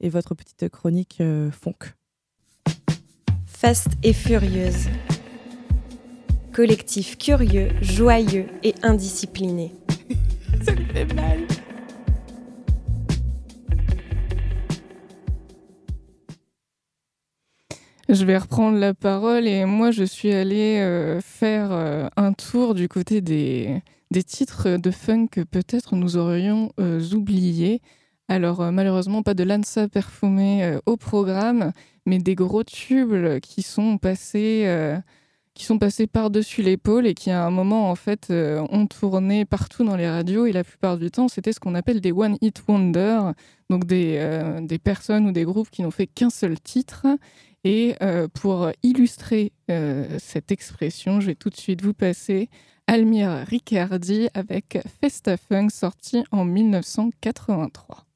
et 0.00 0.08
votre 0.08 0.34
petite 0.34 0.68
chronique 0.68 1.18
euh, 1.20 1.48
funk. 1.52 1.94
Fast 3.46 3.90
et 4.02 4.12
furieuse. 4.12 4.88
Collectif 6.52 7.18
curieux, 7.18 7.68
joyeux 7.82 8.46
et 8.64 8.74
indiscipliné. 8.82 9.76
Ça 10.64 10.72
lui 10.72 10.86
fait 10.86 11.14
mal. 11.14 11.46
Je 18.12 18.24
vais 18.24 18.36
reprendre 18.36 18.76
la 18.76 18.92
parole 18.92 19.46
et 19.46 19.64
moi 19.66 19.92
je 19.92 20.02
suis 20.02 20.32
allée 20.32 20.80
euh, 20.80 21.20
faire 21.20 21.68
euh, 21.70 22.08
un 22.16 22.32
tour 22.32 22.74
du 22.74 22.88
côté 22.88 23.20
des, 23.20 23.84
des 24.10 24.24
titres 24.24 24.78
de 24.78 24.90
funk 24.90 25.28
que 25.30 25.42
peut-être 25.42 25.94
nous 25.94 26.16
aurions 26.16 26.72
euh, 26.80 27.00
oubliés. 27.12 27.80
Alors 28.26 28.72
malheureusement 28.72 29.22
pas 29.22 29.34
de 29.34 29.44
Lanza 29.44 29.86
perfumé 29.86 30.64
euh, 30.64 30.80
au 30.86 30.96
programme, 30.96 31.70
mais 32.04 32.18
des 32.18 32.34
gros 32.34 32.64
tubes 32.64 33.38
qui 33.38 33.62
sont 33.62 33.96
passés, 33.96 34.66
qui 35.54 35.64
sont 35.64 35.78
passés 35.78 36.08
par-dessus 36.08 36.62
l'épaule 36.62 37.06
et 37.06 37.14
qui 37.14 37.30
à 37.30 37.46
un 37.46 37.50
moment 37.50 37.90
en 37.90 37.94
fait 37.94 38.32
ont 38.32 38.86
tourné 38.88 39.44
partout 39.44 39.84
dans 39.84 39.94
les 39.94 40.10
radios 40.10 40.46
et 40.46 40.52
la 40.52 40.64
plupart 40.64 40.98
du 40.98 41.12
temps 41.12 41.28
c'était 41.28 41.52
ce 41.52 41.60
qu'on 41.60 41.76
appelle 41.76 42.00
des 42.00 42.10
one 42.10 42.38
hit 42.40 42.60
wonder, 42.66 43.20
donc 43.68 43.84
des, 43.84 44.58
des 44.62 44.78
personnes 44.78 45.28
ou 45.28 45.32
des 45.32 45.44
groupes 45.44 45.70
qui 45.70 45.82
n'ont 45.82 45.92
fait 45.92 46.08
qu'un 46.08 46.30
seul 46.30 46.58
titre. 46.58 47.06
Et 47.64 47.94
euh, 48.02 48.26
pour 48.28 48.70
illustrer 48.82 49.52
euh, 49.70 50.18
cette 50.18 50.50
expression, 50.50 51.20
je 51.20 51.26
vais 51.26 51.34
tout 51.34 51.50
de 51.50 51.56
suite 51.56 51.82
vous 51.82 51.92
passer 51.92 52.48
Almira 52.86 53.44
Riccardi 53.44 54.28
avec 54.34 54.78
Festa 55.00 55.36
Funk 55.36 55.68
sorti 55.70 56.24
en 56.32 56.44
1983. 56.44 58.06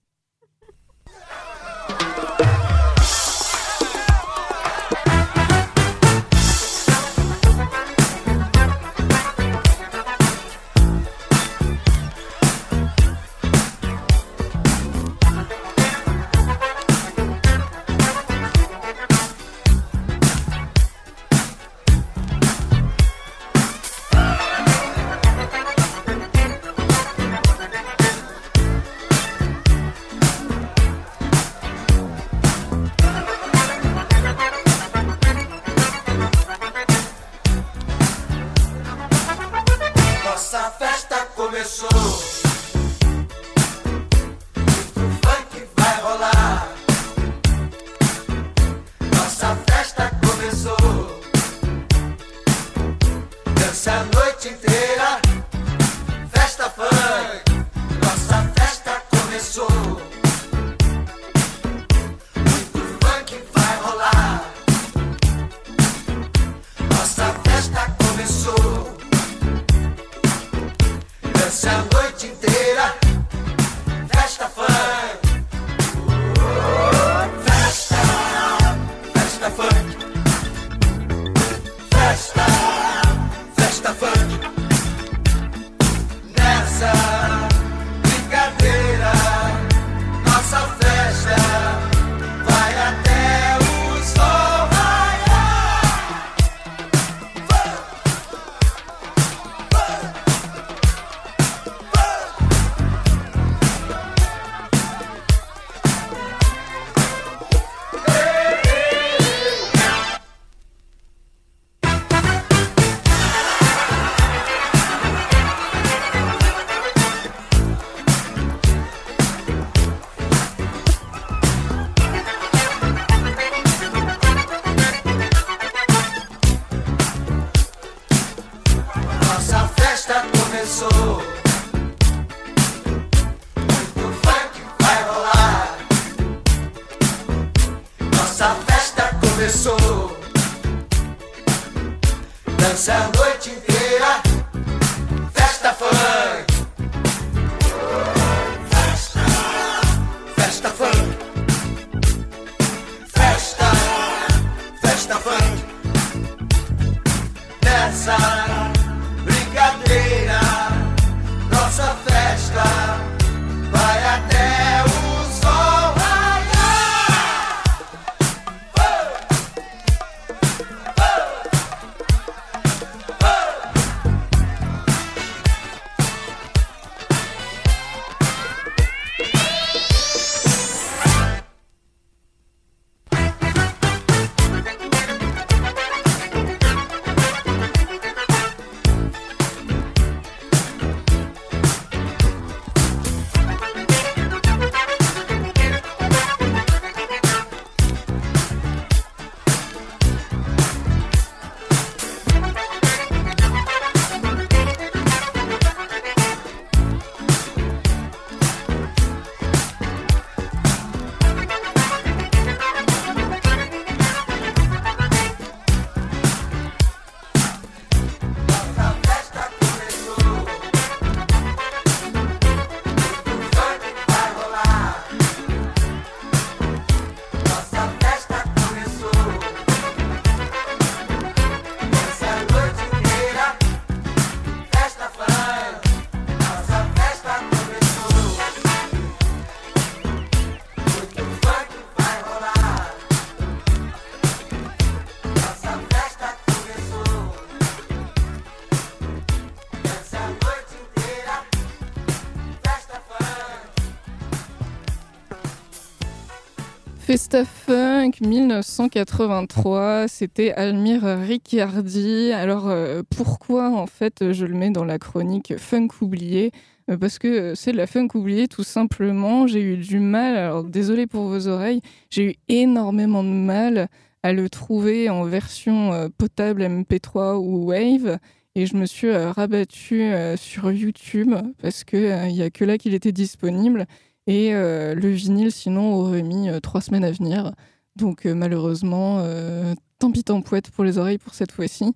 1983, 258.21 260.09
c'était 260.09 260.53
Almir 260.53 261.03
Ricciardi. 261.05 262.33
Alors 262.33 262.69
euh, 262.69 263.03
pourquoi 263.17 263.71
en 263.71 263.87
fait 263.87 264.33
je 264.33 264.45
le 264.45 264.55
mets 264.55 264.71
dans 264.71 264.85
la 264.85 264.99
chronique 264.99 265.57
Funk 265.57 265.89
oublié? 266.03 266.51
Euh, 266.91 266.99
parce 266.99 267.19
que 267.19 267.55
c'est 267.55 267.73
de 267.73 267.79
la 267.79 267.87
funk 267.87 268.09
oubliée 268.15 268.47
tout 268.47 268.63
simplement. 268.63 269.47
J'ai 269.47 269.63
eu 269.63 269.77
du 269.79 270.01
mal, 270.01 270.37
alors 270.37 270.65
désolé 270.65 271.07
pour 271.07 271.29
vos 271.29 271.49
oreilles, 271.49 271.81
j'ai 272.11 272.33
eu 272.33 272.35
énormément 272.49 273.25
de 273.25 273.31
mal 273.31 273.89
à 274.23 274.35
le 274.35 274.51
trouver 274.51 275.09
en 275.09 275.25
version 275.25 275.95
euh, 275.95 276.09
potable 276.17 276.63
MP3 276.63 277.37
ou 277.37 277.71
Wave. 277.71 278.19
Et 278.55 278.67
je 278.67 278.77
me 278.77 278.85
suis 278.85 279.11
rabattue 279.11 280.13
sur 280.37 280.71
YouTube 280.71 281.35
parce 281.61 281.83
qu'il 281.83 282.15
n'y 282.29 282.41
a 282.41 282.51
que 282.51 282.65
là 282.65 282.79
qu'il 282.79 282.95
était 282.95 283.11
disponible. 283.11 283.87
Et 284.29 284.53
le 284.53 285.09
vinyle, 285.09 285.51
sinon, 285.51 285.93
aurait 285.95 286.23
mis 286.23 286.49
trois 286.63 286.81
semaines 286.81 287.03
à 287.03 287.11
venir. 287.11 287.53
Donc, 287.97 288.27
euh, 288.27 288.35
malheureusement, 288.35 289.21
euh, 289.21 289.75
tant 289.99 290.11
pis 290.11 290.25
tant 290.25 290.41
pouette 290.43 290.71
pour 290.71 290.85
les 290.85 290.99
oreilles 290.99 291.19
pour 291.19 291.35
cette 291.35 291.53
fois-ci. 291.53 291.95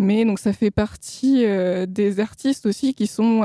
Mais 0.00 0.24
donc, 0.24 0.38
ça 0.38 0.54
fait 0.54 0.70
partie 0.70 1.44
euh, 1.44 1.84
des 1.84 2.20
artistes 2.20 2.64
aussi 2.64 2.94
qui 2.94 3.06
sont 3.06 3.42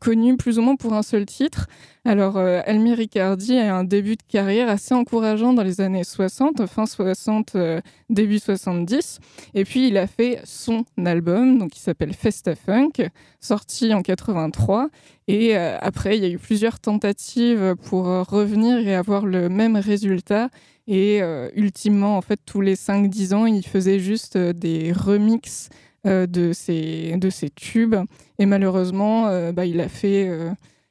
connus 0.00 0.36
plus 0.36 0.58
ou 0.58 0.62
moins 0.62 0.74
pour 0.74 0.94
un 0.94 1.02
seul 1.04 1.26
titre. 1.26 1.68
Alors, 2.04 2.38
euh, 2.38 2.60
Almir 2.66 2.96
Ricciardi 2.96 3.56
a 3.56 3.76
un 3.76 3.84
début 3.84 4.16
de 4.16 4.22
carrière 4.28 4.68
assez 4.68 4.94
encourageant 4.94 5.52
dans 5.52 5.62
les 5.62 5.80
années 5.80 6.02
60, 6.02 6.66
fin 6.66 6.86
60, 6.86 7.54
euh, 7.54 7.80
début 8.10 8.40
70. 8.40 9.20
Et 9.54 9.64
puis, 9.64 9.86
il 9.86 9.96
a 9.96 10.08
fait 10.08 10.40
son 10.42 10.84
album, 11.06 11.58
donc 11.58 11.70
qui 11.70 11.80
s'appelle 11.80 12.14
Festa 12.14 12.56
Funk, 12.56 13.08
sorti 13.38 13.94
en 13.94 14.02
83. 14.02 14.88
Et 15.28 15.54
après, 15.54 16.18
il 16.18 16.24
y 16.24 16.26
a 16.26 16.30
eu 16.30 16.38
plusieurs 16.38 16.80
tentatives 16.80 17.76
pour 17.84 18.06
revenir 18.06 18.76
et 18.88 18.96
avoir 18.96 19.24
le 19.24 19.48
même 19.48 19.76
résultat. 19.76 20.48
Et 20.92 21.22
euh, 21.22 21.48
ultimement, 21.56 22.18
en 22.18 22.20
fait, 22.20 22.38
tous 22.44 22.60
les 22.60 22.74
5-10 22.74 23.32
ans, 23.32 23.46
il 23.46 23.66
faisait 23.66 23.98
juste 23.98 24.36
euh, 24.36 24.52
des 24.52 24.92
remixes 24.92 25.70
euh, 26.06 26.26
de, 26.26 26.52
ses, 26.52 27.16
de 27.16 27.30
ses 27.30 27.48
tubes. 27.48 27.96
Et 28.38 28.44
malheureusement, 28.44 29.52
bah, 29.52 29.64
il 29.64 29.80
a 29.80 29.88
fait. 29.88 30.28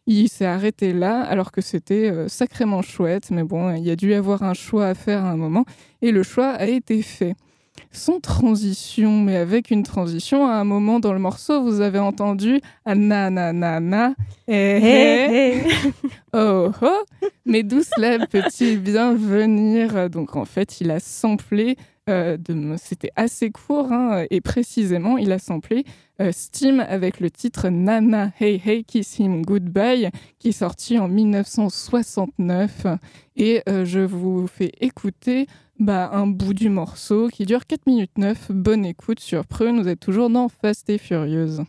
il 0.08 0.28
s'est 0.28 0.46
arrêté 0.46 0.92
là, 0.92 1.22
alors 1.22 1.52
que 1.52 1.62
c'était 1.62 2.28
sacrément 2.30 2.82
chouette. 2.82 3.30
Mais 3.30 3.44
bon, 3.44 3.76
il 3.76 3.84
y 3.84 3.92
a 3.92 3.96
dû 3.96 4.16
avoir 4.16 4.42
un 4.42 4.56
choix 4.56 4.88
à 4.88 4.96
faire 4.96 5.24
à 5.24 5.30
un 5.30 5.38
moment. 5.38 5.66
Et 6.02 6.12
le 6.12 6.24
choix 6.24 6.50
a 6.50 6.66
été 6.66 7.04
fait. 7.04 7.36
Sans 7.94 8.20
transition, 8.22 9.20
mais 9.20 9.36
avec 9.36 9.70
une 9.70 9.84
transition, 9.84 10.48
à 10.48 10.54
un 10.54 10.64
moment 10.64 11.00
dans 11.00 11.12
le 11.14 11.20
morceau, 11.20 11.62
vous 11.62 11.82
avez 11.82 12.00
entendu 12.00 12.62
na 12.86 13.30
na 13.30 13.52
na 13.52 13.80
na, 13.80 14.14
eh, 14.48 14.80
eh, 14.82 15.28
Eh, 15.32 15.62
oh 16.34 16.72
oh, 16.82 17.04
mais 17.46 17.64
d'où 17.64 17.82
cela 17.84 18.26
peut-il 18.28 18.80
bien 18.80 19.14
venir? 19.14 20.10
Donc 20.10 20.36
en 20.38 20.46
fait, 20.46 20.80
il 20.80 20.90
a 20.92 21.00
samplé, 21.02 21.76
euh, 22.10 22.38
de- 22.38 22.76
c'était 22.78 23.12
assez 23.18 23.52
court, 23.52 23.92
hein, 23.92 24.24
et 24.30 24.40
précisément, 24.42 25.18
il 25.18 25.32
a 25.34 25.40
samplé 25.40 25.84
euh, 26.22 26.32
Steam 26.32 26.80
avec 26.80 27.20
le 27.20 27.30
titre 27.30 27.68
Nana 27.70 28.32
Hey 28.40 28.62
Hey 28.66 28.84
Kiss 28.86 29.20
Him 29.20 29.42
Goodbye, 29.42 30.10
qui 30.40 30.50
est 30.50 30.54
sorti 30.54 30.98
en 30.98 31.08
1969. 31.10 32.86
Et 33.36 33.62
euh, 33.68 33.86
je 33.86 34.00
vous 34.00 34.48
fais 34.48 34.72
écouter 34.82 35.48
bah, 35.82 36.12
un 36.14 36.28
bout 36.28 36.54
du 36.54 36.70
morceau 36.70 37.28
qui 37.28 37.46
dure 37.46 37.66
4 37.66 37.88
minutes 37.88 38.18
9. 38.18 38.52
Bonne 38.52 38.86
écoute 38.86 39.20
sur 39.20 39.48
Prune, 39.48 39.82
vous 39.82 39.88
êtes 39.88 40.00
toujours 40.00 40.30
dans 40.30 40.48
Fast 40.48 40.90
et 40.92 41.00
Furieuse. 41.00 41.64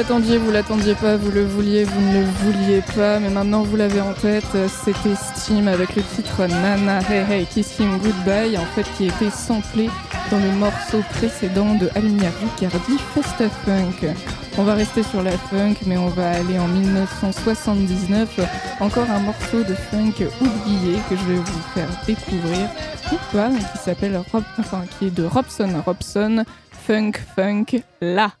L'attendiez, 0.00 0.38
vous 0.38 0.50
l'attendiez 0.50 0.94
pas, 0.94 1.16
vous 1.16 1.30
le 1.30 1.44
vouliez, 1.44 1.84
vous 1.84 2.00
ne 2.00 2.20
le 2.20 2.24
vouliez 2.24 2.82
pas, 2.96 3.18
mais 3.18 3.28
maintenant 3.28 3.64
vous 3.64 3.76
l'avez 3.76 4.00
en 4.00 4.14
tête. 4.14 4.46
C'était 4.66 5.14
Steam 5.14 5.68
avec 5.68 5.94
le 5.94 6.02
titre 6.02 6.46
Nana 6.46 7.00
Hey 7.10 7.30
Hey 7.30 7.44
Kiss 7.44 7.78
Him 7.78 7.98
Goodbye, 7.98 8.56
en 8.56 8.64
fait 8.74 8.86
qui 8.96 9.08
était 9.08 9.28
samplé 9.28 9.90
dans 10.30 10.38
le 10.38 10.52
morceau 10.52 11.02
précédent 11.10 11.74
de 11.74 11.90
Almir 11.94 12.32
Riccardi, 12.40 12.96
Festa 13.14 13.50
Funk. 13.50 14.14
On 14.56 14.62
va 14.62 14.72
rester 14.72 15.02
sur 15.02 15.22
la 15.22 15.32
funk, 15.32 15.74
mais 15.84 15.98
on 15.98 16.08
va 16.08 16.30
aller 16.30 16.58
en 16.58 16.68
1979. 16.68 18.40
Encore 18.80 19.10
un 19.10 19.20
morceau 19.20 19.62
de 19.64 19.74
funk 19.74 20.14
oublié 20.40 20.98
que 21.10 21.16
je 21.16 21.24
vais 21.24 21.36
vous 21.36 21.62
faire 21.74 21.88
découvrir, 22.06 22.70
ou 23.12 23.56
qui 23.58 23.78
s'appelle 23.84 24.18
Rob, 24.32 24.44
enfin 24.58 24.84
qui 24.98 25.08
est 25.08 25.14
de 25.14 25.24
Robson 25.24 25.68
Robson, 25.84 26.44
Funk 26.86 27.12
Funk 27.36 27.82
La. 28.00 28.39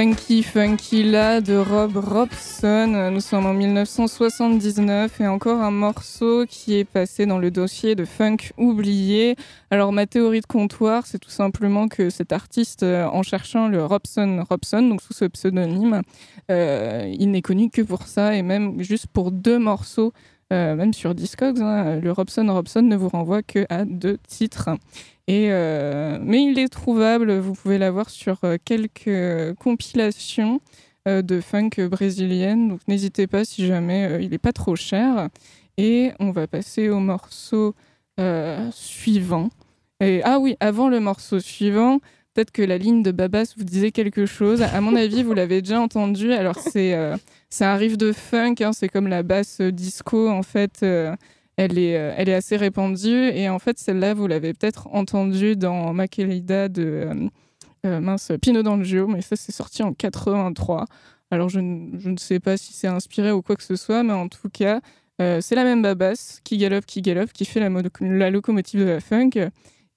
Funky 0.00 0.42
Funky 0.42 1.02
là 1.02 1.42
de 1.42 1.54
Rob 1.58 1.94
Robson. 1.94 3.10
Nous 3.12 3.20
sommes 3.20 3.44
en 3.44 3.52
1979 3.52 5.20
et 5.20 5.26
encore 5.26 5.60
un 5.60 5.70
morceau 5.70 6.46
qui 6.48 6.78
est 6.78 6.86
passé 6.86 7.26
dans 7.26 7.36
le 7.36 7.50
dossier 7.50 7.94
de 7.94 8.06
funk 8.06 8.38
oublié. 8.56 9.36
Alors 9.70 9.92
ma 9.92 10.06
théorie 10.06 10.40
de 10.40 10.46
comptoir, 10.46 11.06
c'est 11.06 11.18
tout 11.18 11.28
simplement 11.28 11.86
que 11.86 12.08
cet 12.08 12.32
artiste, 12.32 12.82
euh, 12.82 13.04
en 13.08 13.22
cherchant 13.22 13.68
le 13.68 13.84
Robson 13.84 14.42
Robson, 14.48 14.80
donc 14.80 15.02
sous 15.02 15.12
ce 15.12 15.26
pseudonyme, 15.26 16.00
euh, 16.50 17.14
il 17.18 17.30
n'est 17.30 17.42
connu 17.42 17.68
que 17.68 17.82
pour 17.82 18.04
ça 18.04 18.34
et 18.34 18.40
même 18.40 18.80
juste 18.80 19.06
pour 19.06 19.30
deux 19.30 19.58
morceaux. 19.58 20.14
Euh, 20.52 20.74
même 20.74 20.92
sur 20.92 21.14
Discogs, 21.14 21.60
hein, 21.60 22.00
le 22.00 22.10
Robson 22.10 22.46
Robson 22.48 22.82
ne 22.82 22.96
vous 22.96 23.08
renvoie 23.08 23.42
que 23.42 23.66
à 23.68 23.84
deux 23.84 24.18
titres. 24.26 24.70
Et, 25.26 25.48
euh, 25.50 26.18
mais 26.20 26.42
il 26.42 26.58
est 26.58 26.68
trouvable, 26.68 27.38
vous 27.38 27.52
pouvez 27.52 27.78
l'avoir 27.78 28.10
sur 28.10 28.38
euh, 28.42 28.56
quelques 28.64 29.54
compilations 29.58 30.60
de 31.06 31.40
funk 31.40 31.70
brésilienne. 31.90 32.68
Donc 32.68 32.80
n'hésitez 32.86 33.26
pas 33.26 33.44
si 33.44 33.66
jamais 33.66 34.18
il 34.22 34.30
n'est 34.30 34.38
pas 34.38 34.52
trop 34.52 34.76
cher. 34.76 35.28
Et 35.78 36.12
on 36.20 36.30
va 36.30 36.46
passer 36.46 36.90
au 36.90 36.98
morceau 37.00 37.74
suivant. 38.70 39.48
Et, 40.00 40.20
ah 40.24 40.38
oui, 40.38 40.56
avant 40.60 40.88
le 40.88 41.00
morceau 41.00 41.40
suivant, 41.40 42.00
peut-être 42.34 42.50
que 42.50 42.62
la 42.62 42.78
ligne 42.78 43.02
de 43.02 43.10
Babas 43.10 43.54
vous 43.56 43.64
disait 43.64 43.90
quelque 43.90 44.26
chose. 44.26 44.62
À 44.62 44.80
mon 44.80 44.94
avis, 44.96 45.22
vous 45.22 45.34
l'avez 45.34 45.62
déjà 45.62 45.80
entendu. 45.80 46.32
Alors 46.32 46.56
c'est 46.58 46.94
euh, 46.94 47.16
un 47.60 47.74
riff 47.76 47.96
de 47.98 48.12
funk, 48.12 48.56
hein, 48.60 48.72
c'est 48.72 48.88
comme 48.88 49.08
la 49.08 49.22
basse 49.22 49.60
disco 49.60 50.28
en 50.28 50.42
fait. 50.42 50.80
euh, 50.82 51.14
elle 51.56 51.78
est, 51.78 51.96
euh, 51.98 52.14
elle 52.16 52.30
est 52.30 52.34
assez 52.34 52.56
répandue 52.56 53.28
et 53.34 53.50
en 53.50 53.58
fait 53.58 53.78
celle-là 53.78 54.14
vous 54.14 54.26
l'avez 54.26 54.54
peut-être 54.54 54.88
entendue 54.92 55.56
dans 55.56 55.92
Makelida 55.92 56.68
de 56.70 56.82
euh, 56.82 57.14
euh, 57.84 58.00
mince 58.00 58.32
Pino 58.40 58.62
D'Angio 58.62 59.06
mais 59.06 59.20
ça 59.20 59.36
c'est 59.36 59.52
sorti 59.52 59.82
en 59.82 59.92
83 59.92 60.86
alors 61.30 61.50
je, 61.50 61.58
je 61.98 62.08
ne 62.08 62.16
sais 62.16 62.40
pas 62.40 62.56
si 62.56 62.72
c'est 62.72 62.86
inspiré 62.86 63.30
ou 63.30 63.42
quoi 63.42 63.56
que 63.56 63.62
ce 63.62 63.76
soit 63.76 64.02
mais 64.02 64.14
en 64.14 64.28
tout 64.28 64.48
cas 64.50 64.80
euh, 65.20 65.42
c'est 65.42 65.54
la 65.54 65.64
même 65.64 65.82
babasse 65.82 66.40
qui 66.44 66.56
galope 66.56 66.86
qui 66.86 67.02
galope 67.02 67.32
qui 67.32 67.44
fait 67.44 67.60
la, 67.60 67.68
la 68.00 68.30
locomotive 68.30 68.80
de 68.80 68.86
la 68.86 69.00
funk 69.00 69.32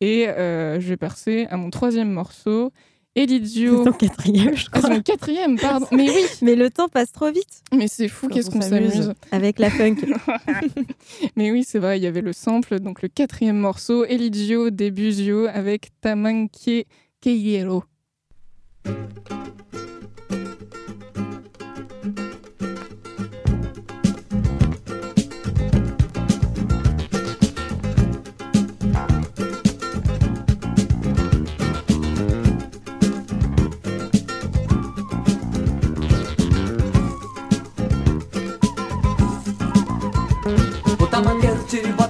et 0.02 0.28
euh, 0.28 0.80
je 0.80 0.88
vais 0.89 0.98
passer 0.98 1.48
à 1.50 1.58
mon 1.58 1.70
troisième 1.70 2.12
morceau 2.12 2.72
Elizio. 3.16 3.84
C'est 3.84 3.89
en 3.89 3.94
quatrième, 3.94 4.56
je 4.58 4.66
Ah, 4.72 4.80
crois. 4.80 4.96
en 4.96 5.02
quatrième, 5.02 5.60
pardon. 5.60 5.86
Mais 5.91 6.10
oui, 6.10 6.24
Mais 6.41 6.56
le 6.56 6.72
temps 6.72 6.88
passe 6.89 7.12
trop 7.12 7.32
vite 7.32 7.62
mais 7.72 7.88
c'est 7.88 8.08
fou, 8.08 8.28
qu'est-ce 8.28 8.50
on 8.50 8.54
qu'on 8.54 8.62
s'amuse. 8.62 9.14
avec 9.32 9.60
la 9.60 9.70
funk. 9.70 9.98
Mais 11.36 11.52
oui, 11.52 11.64
c'est 11.68 11.78
vrai, 11.80 12.00
il 12.00 12.04
y 12.04 12.08
avait 12.08 12.22
le 12.22 12.34
sample, 12.34 12.80
donc 12.80 13.02
le 13.04 13.10
quatrième 13.10 13.58
morceau, 13.58 14.04
Eligio 14.06 14.72
de 14.72 14.89
Buzio 14.89 15.46
avec 15.48 15.89
Tamanque 16.02 16.86
Keiero. 17.22 17.84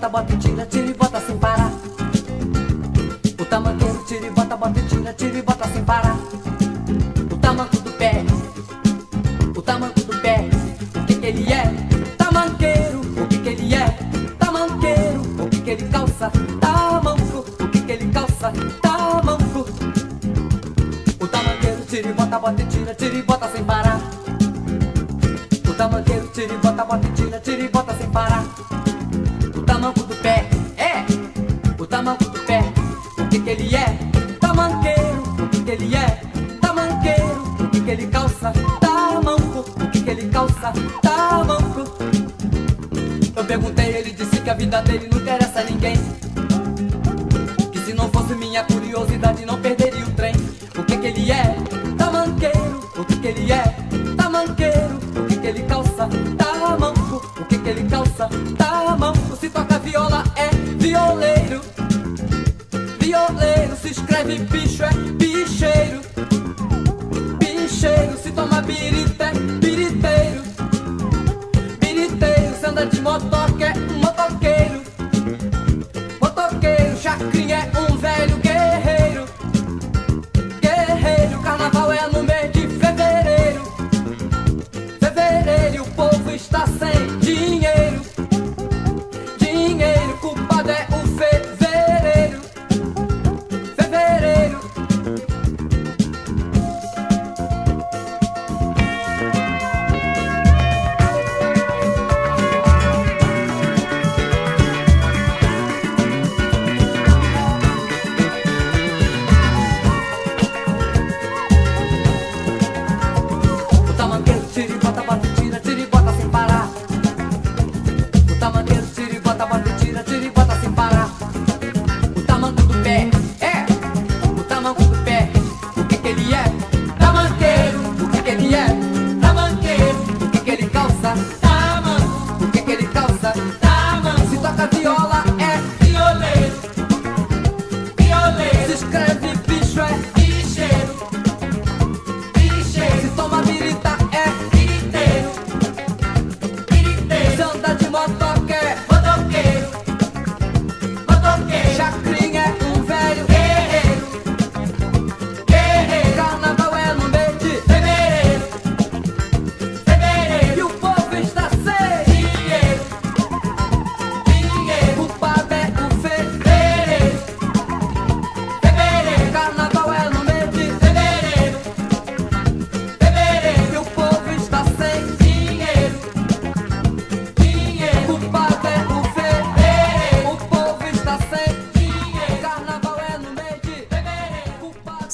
Bota, 0.03 0.09
bota 0.09 0.33
e 0.33 0.37
tira, 0.37 0.65
tira 0.65 0.87
e 0.87 0.93
bota 0.93 1.21
sem 1.21 1.37
parar. 1.37 1.71
O 3.39 3.45
tamanqueiro 3.45 4.03
tira 4.05 4.27
e 4.27 4.29
bota, 4.31 4.57
bota 4.57 4.79
e 4.79 4.83
tira, 4.83 5.13
tira 5.13 5.37
e 5.37 5.41
bota 5.41 5.67
sem 5.69 5.83
parar. 5.83 6.17
O 7.31 7.37
tamanco 7.37 7.77
do 7.77 7.91
pé, 7.91 8.25
o 9.55 9.61
tamanco 9.61 9.99
do 10.01 10.17
pé, 10.19 10.49
o 10.95 11.05
que 11.05 11.15
que 11.15 11.25
ele 11.25 11.53
é? 11.53 11.63
Tamanqueiro, 12.17 12.99
o 12.99 13.27
que 13.27 13.37
que 13.39 13.49
ele 13.49 13.75
é? 13.75 13.97
Tamanqueiro, 14.39 15.21
o 15.21 15.49
que 15.49 15.61
que 15.61 15.69
ele 15.69 15.87
calça? 15.87 16.31
Tamanco, 16.59 17.45
o 17.59 17.67
que 17.69 17.81
que 17.81 17.91
ele 17.91 18.11
calça? 18.11 18.51
Tamanco. 18.81 19.65
O 21.19 21.27
tamanqueiro 21.27 21.81
tira 21.87 22.09
e 22.09 22.13
bota, 22.13 22.39
bota 22.39 22.61
e 22.61 22.65
tira, 22.65 22.93
tira 22.93 23.15
e 23.15 23.21
bota 23.21 23.47
sem 23.47 23.63
parar. 23.63 24.01
O 25.65 25.73
tamanqueiro 25.73 26.27
tira 26.33 26.53
e 26.53 26.57
bota, 26.57 26.83
bota 26.83 27.07
e 27.07 27.11
tira, 27.11 27.39
tira 27.39 27.61
e 27.61 27.69
bota 27.69 27.93
sem 27.95 28.09
parar. 28.09 28.82
Ele 33.53 33.75
é? 33.75 33.97
Tamanqueiro, 34.39 35.21
o 35.39 35.47
que 35.49 35.63
que 35.63 35.71
ele 35.71 35.95
é? 35.95 36.21
Tamanqueiro, 36.59 37.55
o 37.59 37.69
que 37.69 37.81
que 37.81 37.91
ele 37.91 38.07
calça? 38.07 38.51
Tamanco, 38.81 39.59
o 39.59 39.89
que 39.91 40.01
que 40.01 40.09
ele 40.09 40.27
calça? 40.29 40.73
Tamanco. 41.01 41.83
Eu 43.35 43.45
perguntei, 43.45 43.95
ele 43.97 44.11
disse 44.11 44.41
que 44.41 44.49
a 44.49 44.53
vida 44.55 44.81
dele 44.81 45.07
não 45.11 45.19
interessa 45.19 45.59
a 45.59 45.63
ninguém. 45.63 45.95
Que 47.71 47.79
se 47.79 47.93
não 47.93 48.09
fosse 48.09 48.33
minha 48.35 48.63
curiosidade, 48.63 49.32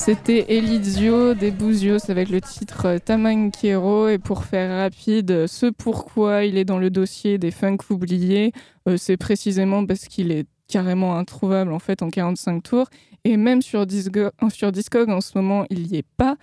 C'était 0.10 0.58
Elizio 0.58 1.36
des 1.36 1.52
Bouzios 1.52 2.10
avec 2.10 2.30
le 2.30 2.42
titre 2.42 2.88
euh, 2.88 2.98
Tamanquero. 2.98 4.08
Et 4.08 4.18
pour 4.18 4.44
faire 4.44 4.80
rapide, 4.80 5.30
euh, 5.30 5.46
ce 5.46 5.68
pourquoi 5.68 6.46
il 6.46 6.58
est 6.58 6.66
dans 6.66 6.80
le 6.80 6.90
dossier 6.90 7.38
des 7.38 7.52
funk 7.52 7.78
oubliés, 7.92 8.52
euh, 8.88 8.98
c'est 8.98 9.18
précisément 9.18 9.86
parce 9.86 10.08
qu'il 10.08 10.32
est 10.32 10.48
carrément 10.68 11.16
introuvable 11.16 11.72
en 11.72 11.78
fait 11.78 12.02
en 12.02 12.10
45 12.10 12.64
tours. 12.64 12.90
Et 13.24 13.38
même 13.38 13.62
sur, 13.62 13.82
euh, 13.82 14.30
sur 14.52 14.72
Discog 14.72 15.12
en 15.12 15.22
ce 15.22 15.38
moment, 15.38 15.68
il 15.70 15.84
n'y 15.84 15.98
est 15.98 16.08
pas. 16.18 16.38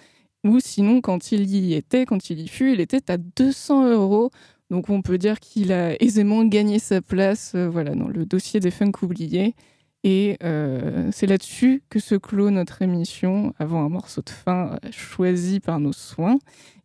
Ou 0.45 0.61
sinon, 0.61 1.01
quand 1.01 1.33
il 1.33 1.51
y 1.51 1.75
était, 1.75 2.07
quand 2.07 2.31
il 2.31 2.39
y 2.39 2.47
fut, 2.47 2.73
il 2.73 2.81
était 2.81 3.11
à 3.11 3.17
200 3.17 3.91
euros. 3.91 4.31
Donc 4.71 4.91
on 4.91 5.03
peut 5.03 5.19
dire 5.19 5.41
qu'il 5.41 5.73
a 5.73 6.01
aisément 6.01 6.45
gagné 6.45 6.79
sa 6.79 7.03
place 7.03 7.57
voilà, 7.57 7.97
dans 7.97 8.07
le 8.07 8.27
dossier 8.27 8.61
des 8.61 8.71
funk 8.71 8.93
oubliés. 9.03 9.57
Et 10.05 10.37
euh, 10.45 11.09
c'est 11.13 11.27
là-dessus 11.27 11.83
que 11.91 11.99
se 11.99 12.15
clôt 12.15 12.51
notre 12.51 12.83
émission, 12.83 13.55
avant 13.59 13.85
un 13.85 13.89
morceau 13.89 14.23
de 14.23 14.31
fin 14.31 14.73
euh, 14.73 14.91
choisi 14.93 15.61
par 15.61 15.81
nos 15.81 15.93
soins. 15.93 16.39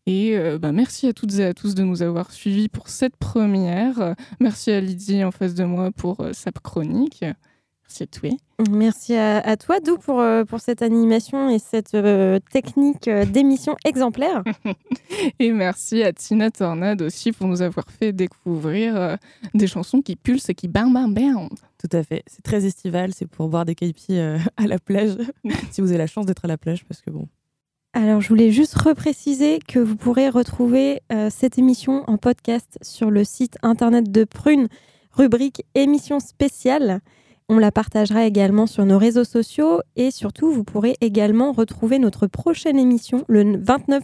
Et 0.08 0.36
euh, 0.38 0.58
bah, 0.58 0.72
merci 0.72 1.08
à 1.08 1.14
toutes 1.14 1.36
et 1.36 1.46
à 1.46 1.54
tous 1.54 1.76
de 1.76 1.84
nous 1.84 2.02
avoir 2.02 2.32
suivis 2.32 2.70
pour 2.70 2.90
cette 2.90 3.18
première. 3.18 4.16
Merci 4.40 4.72
à 4.72 4.82
Lydie 4.82 5.24
en 5.24 5.32
face 5.32 5.54
de 5.54 5.64
moi 5.64 5.92
pour 5.92 6.22
euh, 6.22 6.34
sa 6.34 6.52
chronique. 6.52 7.24
Merci 7.92 8.04
à 8.04 8.08
toi. 8.08 8.30
Merci 8.70 9.16
à, 9.16 9.40
à 9.40 9.58
toi, 9.58 9.82
Dou, 9.82 9.98
pour, 9.98 10.22
euh, 10.22 10.46
pour 10.46 10.62
cette 10.62 10.82
animation 10.82 11.50
et 11.50 11.60
cette 11.60 11.94
euh, 11.94 12.40
technique 12.52 13.10
euh, 13.10 13.26
d'émission 13.26 13.76
exemplaire. 13.84 14.44
Et 15.40 15.52
merci 15.52 16.02
à 16.04 16.14
Tina 16.14 16.52
Tornade 16.52 17.02
aussi 17.02 17.34
pour 17.34 17.48
nous 17.48 17.62
avoir 17.62 17.86
fait 17.90 18.14
découvrir 18.14 18.96
euh, 18.96 19.16
des 19.54 19.68
chansons 19.68 20.02
qui 20.02 20.16
pulsent 20.16 20.50
et 20.50 20.56
qui 20.56 20.70
bam 20.70 20.94
bam 20.94 21.14
bam. 21.14 21.50
Tout 21.78 21.90
à 21.92 22.04
fait. 22.04 22.24
C'est 22.28 22.44
très 22.44 22.66
estival. 22.66 23.14
C'est 23.14 23.28
pour 23.28 23.50
boire 23.50 23.66
des 23.66 23.76
caipis 23.76 24.18
euh, 24.18 24.38
à 24.56 24.68
la 24.68 24.80
plage. 24.80 25.18
si 25.72 25.82
vous 25.82 25.90
avez 25.90 25.98
la 25.98 26.08
chance 26.08 26.26
d'être 26.26 26.46
à 26.46 26.48
la 26.48 26.58
plage, 26.58 26.86
parce 26.86 27.02
que 27.02 27.10
bon. 27.10 27.28
Alors, 27.94 28.22
je 28.22 28.30
voulais 28.30 28.52
juste 28.52 28.76
repréciser 28.76 29.60
que 29.60 29.80
vous 29.80 29.98
pourrez 29.98 30.30
retrouver 30.30 31.02
euh, 31.12 31.30
cette 31.30 31.58
émission 31.58 32.06
en 32.08 32.18
podcast 32.18 32.78
sur 32.82 33.12
le 33.12 33.26
site 33.26 33.58
internet 33.64 34.10
de 34.10 34.24
Prune, 34.24 34.70
rubrique 35.12 35.66
émission 35.76 36.22
spéciale. 36.22 37.02
On 37.54 37.58
la 37.58 37.70
partagera 37.70 38.24
également 38.24 38.66
sur 38.66 38.86
nos 38.86 38.98
réseaux 38.98 39.26
sociaux 39.26 39.82
et 39.98 40.10
surtout, 40.10 40.54
vous 40.54 40.64
pourrez 40.64 40.96
également 41.02 41.52
retrouver 41.52 42.00
notre 42.00 42.26
prochaine 42.26 42.80
émission 42.80 43.26
le 43.28 43.58
29 43.62 44.04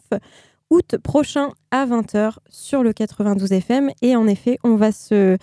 août 0.69 0.97
prochain 1.01 1.51
à 1.71 1.85
20h 1.85 2.39
sur 2.49 2.83
le 2.83 2.91
92 2.91 3.53
FM. 3.53 3.89
Et 4.01 4.17
en 4.17 4.27
effet, 4.27 4.57
on 4.65 4.75
va 4.75 4.91
se, 4.91 5.37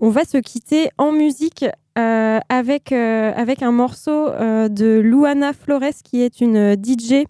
on 0.00 0.10
quitter 0.42 0.88
en 0.96 1.12
musique 1.12 1.66
euh, 1.98 2.40
euh, 2.50 3.32
avec, 3.36 3.62
un 3.62 3.72
morceau 3.72 4.28
euh, 4.28 4.70
de 4.70 4.98
Luana 4.98 5.52
Flores, 5.52 6.02
qui 6.02 6.22
est 6.22 6.40
une 6.40 6.82
DJ 6.82 7.26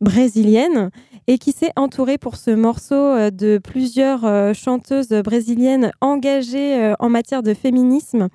brésilienne 0.00 0.90
et 1.28 1.38
qui 1.38 1.52
s'est 1.52 1.72
entourée 1.76 2.18
pour 2.18 2.34
ce 2.34 2.50
morceau 2.50 3.30
de 3.30 3.58
plusieurs 3.58 4.54
chanteuses 4.56 5.10
brésiliennes 5.10 5.92
engagées 6.00 6.94
en 6.98 7.10
matière 7.10 7.44
de 7.44 7.54
féminisme. 7.54 8.28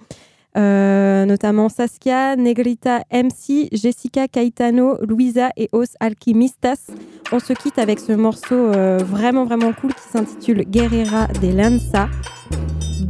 Euh, 0.56 1.26
notamment 1.26 1.68
Saskia, 1.70 2.36
Negrita 2.36 3.04
MC, 3.12 3.70
Jessica 3.72 4.28
Caetano, 4.28 4.98
Luisa 5.02 5.50
et 5.58 5.70
Os 5.72 5.96
Alquimistas. 6.00 6.92
On 7.32 7.40
se 7.40 7.54
quitte 7.54 7.80
avec 7.80 8.00
ce 8.00 8.12
morceau 8.12 8.56
euh, 8.56 9.00
vraiment 9.04 9.46
vraiment 9.46 9.74
cool 9.74 9.94
qui 9.94 10.04
s'intitule 10.12 10.64
Guerrera 10.64 11.28
de 11.42 11.48
Lanza. 11.48 12.08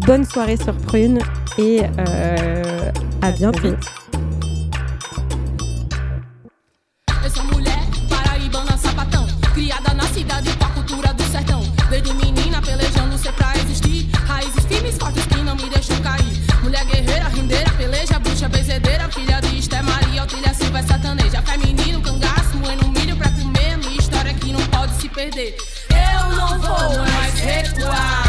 Bonne 0.06 0.24
soirée 0.24 0.58
sur 0.58 0.76
Prune 0.78 1.20
et 1.58 1.82
euh, 1.82 2.91
à 3.22 3.32
bientôt. 3.32 3.76
sertaneja 20.86 21.42
Faz 21.42 21.60
menino, 21.60 22.02
cangaço, 22.02 22.58
moendo 22.58 22.88
milho 22.90 23.16
pra 23.16 23.30
comer 23.32 23.78
Minha 23.78 24.00
história 24.00 24.34
que 24.34 24.52
não 24.52 24.66
pode 24.68 24.94
se 25.02 25.10
perder. 25.10 25.56
Eu 25.90 26.36
não 26.36 26.60
vou 26.60 27.00
mais 27.00 27.34
recuar. 27.36 28.23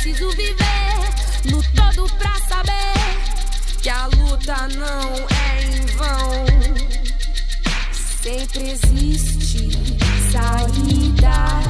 preciso 0.00 0.30
viver 0.30 1.52
lutando 1.52 2.06
pra 2.16 2.34
saber 2.48 2.94
que 3.82 3.90
a 3.90 4.06
luta 4.06 4.66
não 4.68 5.26
é 5.28 5.62
em 5.62 5.86
vão. 5.96 6.46
Sempre 8.22 8.70
existe 8.70 9.68
saída. 10.32 11.69